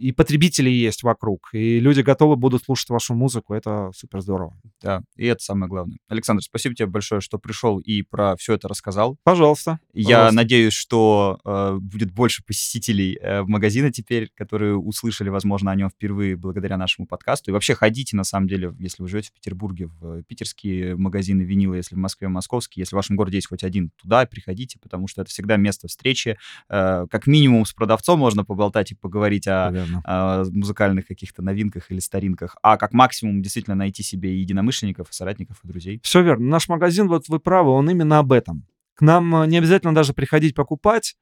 [0.02, 4.58] и потребители есть вокруг, и люди готовы будут слушать вашу музыку, это супер здорово.
[4.80, 5.98] Да, и это самое главное.
[6.08, 9.16] Александр, спасибо тебе большое, что пришел и про все это рассказал.
[9.22, 9.78] Пожалуйста.
[9.92, 10.36] Я пожалуйста.
[10.36, 15.88] надеюсь, что э, будет больше посетителей э, в магазины теперь, которые услышали, возможно, о нем
[15.88, 17.50] впервые благодаря нашему подкасту.
[17.50, 21.74] И вообще ходите, на самом деле, если вы живете в Петербурге, в питерские магазины винила,
[21.74, 25.22] если в Москве, московские, если в вашем городе есть хоть один, туда приходите, потому что
[25.22, 26.38] это всегда место встречи.
[26.68, 29.91] Э, как минимум с продавцом можно поболтать и поговорить о Верно.
[30.04, 35.68] О музыкальных каких-то новинках или старинках, а как максимум действительно найти себе единомышленников, соратников и
[35.68, 36.00] друзей.
[36.02, 36.46] Все верно.
[36.46, 38.66] Наш магазин, вот вы правы, он именно об этом.
[38.94, 41.16] К нам э, не обязательно даже приходить покупать.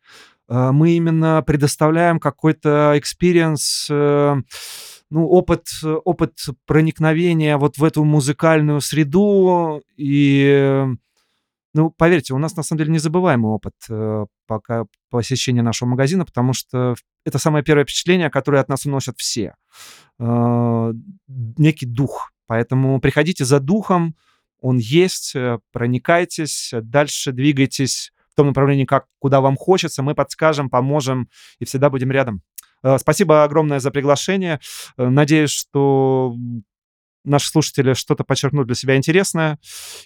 [0.48, 4.36] Э, Мы именно предоставляем какой-то experience, э,
[5.10, 6.34] ну, опыт, э, опыт
[6.66, 9.82] проникновения вот в эту музыкальную среду.
[9.96, 10.88] И, э,
[11.72, 16.52] ну, поверьте, у нас на самом деле незабываемый опыт э, пока посещения нашего магазина, потому
[16.52, 19.54] что это самое первое впечатление, которое от нас уносят все.
[20.18, 20.92] Э,
[21.28, 22.32] Некий дух.
[22.46, 24.16] Поэтому приходите за духом,
[24.60, 30.70] он есть, э, проникайтесь, дальше двигайтесь в том направлении, как, куда вам хочется, мы подскажем,
[30.70, 31.28] поможем
[31.60, 32.42] и всегда будем рядом.
[32.96, 34.58] Спасибо огромное за приглашение.
[34.96, 36.34] Надеюсь, что
[37.24, 39.58] наши слушатели что-то подчеркнут для себя интересное,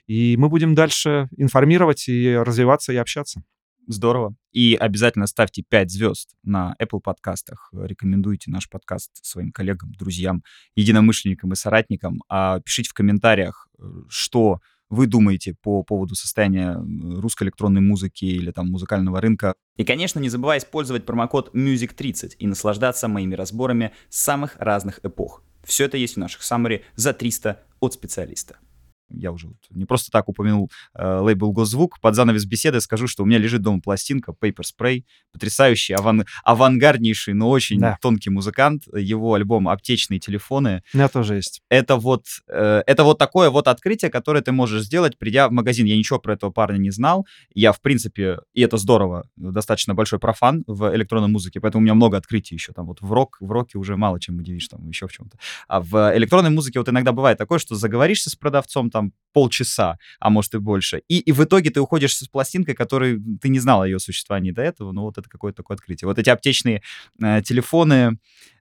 [0.06, 3.42] и мы будем дальше информировать и развиваться и общаться.
[3.86, 4.34] Здорово.
[4.52, 7.70] И обязательно ставьте 5 звезд на Apple подкастах.
[7.72, 10.42] Рекомендуйте наш подкаст своим коллегам, друзьям,
[10.74, 12.22] единомышленникам и соратникам.
[12.28, 16.78] А пишите в комментариях, э, что вы думаете по поводу состояния
[17.20, 19.54] русской электронной музыки или там музыкального рынка.
[19.76, 25.42] И, конечно, не забывай использовать промокод MUSIC30 и наслаждаться моими разборами самых разных эпох.
[25.64, 28.56] Все это есть в наших саммари за 300 от специалиста.
[29.16, 32.00] Я уже вот не просто так упомянул э, лейбл Госзвук.
[32.00, 35.04] Под занавес беседы скажу, что у меня лежит дома пластинка Paper Spray.
[35.32, 37.98] Потрясающий, аван- авангарднейший, но очень Да.
[38.00, 38.84] тонкий музыкант.
[38.94, 41.62] Его альбом «Аптечные телефоны» У меня тоже есть.
[41.68, 45.86] это вот, э, это вот такое вот открытие, которое ты можешь сделать, придя в магазин.
[45.86, 47.26] Я ничего про этого парня не знал.
[47.54, 51.94] Я, в принципе, и это здорово, достаточно большой профан в электронной музыке, поэтому у меня
[51.94, 52.72] много открытий еще.
[52.72, 55.38] Там вот в, рок, в роке уже мало чем удивишь, там еще в чем-то.
[55.68, 59.98] А в электронной музыке вот иногда бывает такое, что заговоришься с продавцом там um, полчаса,
[60.20, 61.02] а может и больше.
[61.08, 64.52] И, и в итоге ты уходишь с пластинкой, которой ты не знал о ее существовании
[64.52, 66.08] до этого, но вот это какое-то такое открытие.
[66.08, 66.80] Вот эти аптечные
[67.22, 68.16] э, телефоны,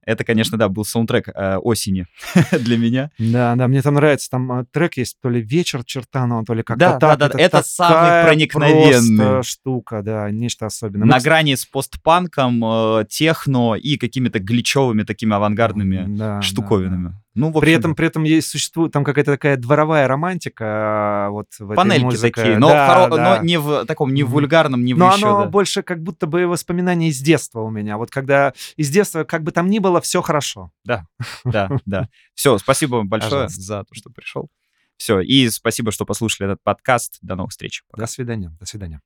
[0.05, 2.07] это, конечно, да, был саундтрек э, осени
[2.51, 3.09] для меня.
[3.17, 6.61] Да, да, мне там нравится, там а, трек есть, то ли «Вечер Чертанова», то ли
[6.63, 7.19] как-то Да, так.
[7.19, 9.43] да, да, это самый такая проникновенный.
[9.43, 11.05] штука, да, нечто особенное.
[11.05, 16.41] Мы, на кс- грани с постпанком, э, техно и какими-то гличевыми такими авангардными Да, да,
[16.41, 17.13] штуковинами.
[17.35, 21.27] Ну, в При общем, этом, при этом есть, существует там какая-то такая дворовая романтика музыка,
[21.31, 22.31] вот в Панельки этой музыке.
[22.31, 23.15] такие, но, да, хоро...
[23.15, 23.37] да.
[23.37, 25.49] но не в таком, не в вульгарном, не в Но еще, оно да.
[25.49, 27.97] больше как будто бы воспоминания из детства у меня.
[27.97, 30.71] Вот когда из детства, как бы там ни было, все хорошо.
[30.83, 31.05] Да,
[31.43, 32.09] да, да.
[32.33, 33.61] Все, спасибо вам большое Пожалуйста.
[33.61, 34.49] за то, что пришел.
[34.97, 37.17] Все, и спасибо, что послушали этот подкаст.
[37.21, 37.83] До новых встреч.
[37.89, 38.03] Пока.
[38.03, 38.51] До свидания.
[38.59, 39.01] До свидания.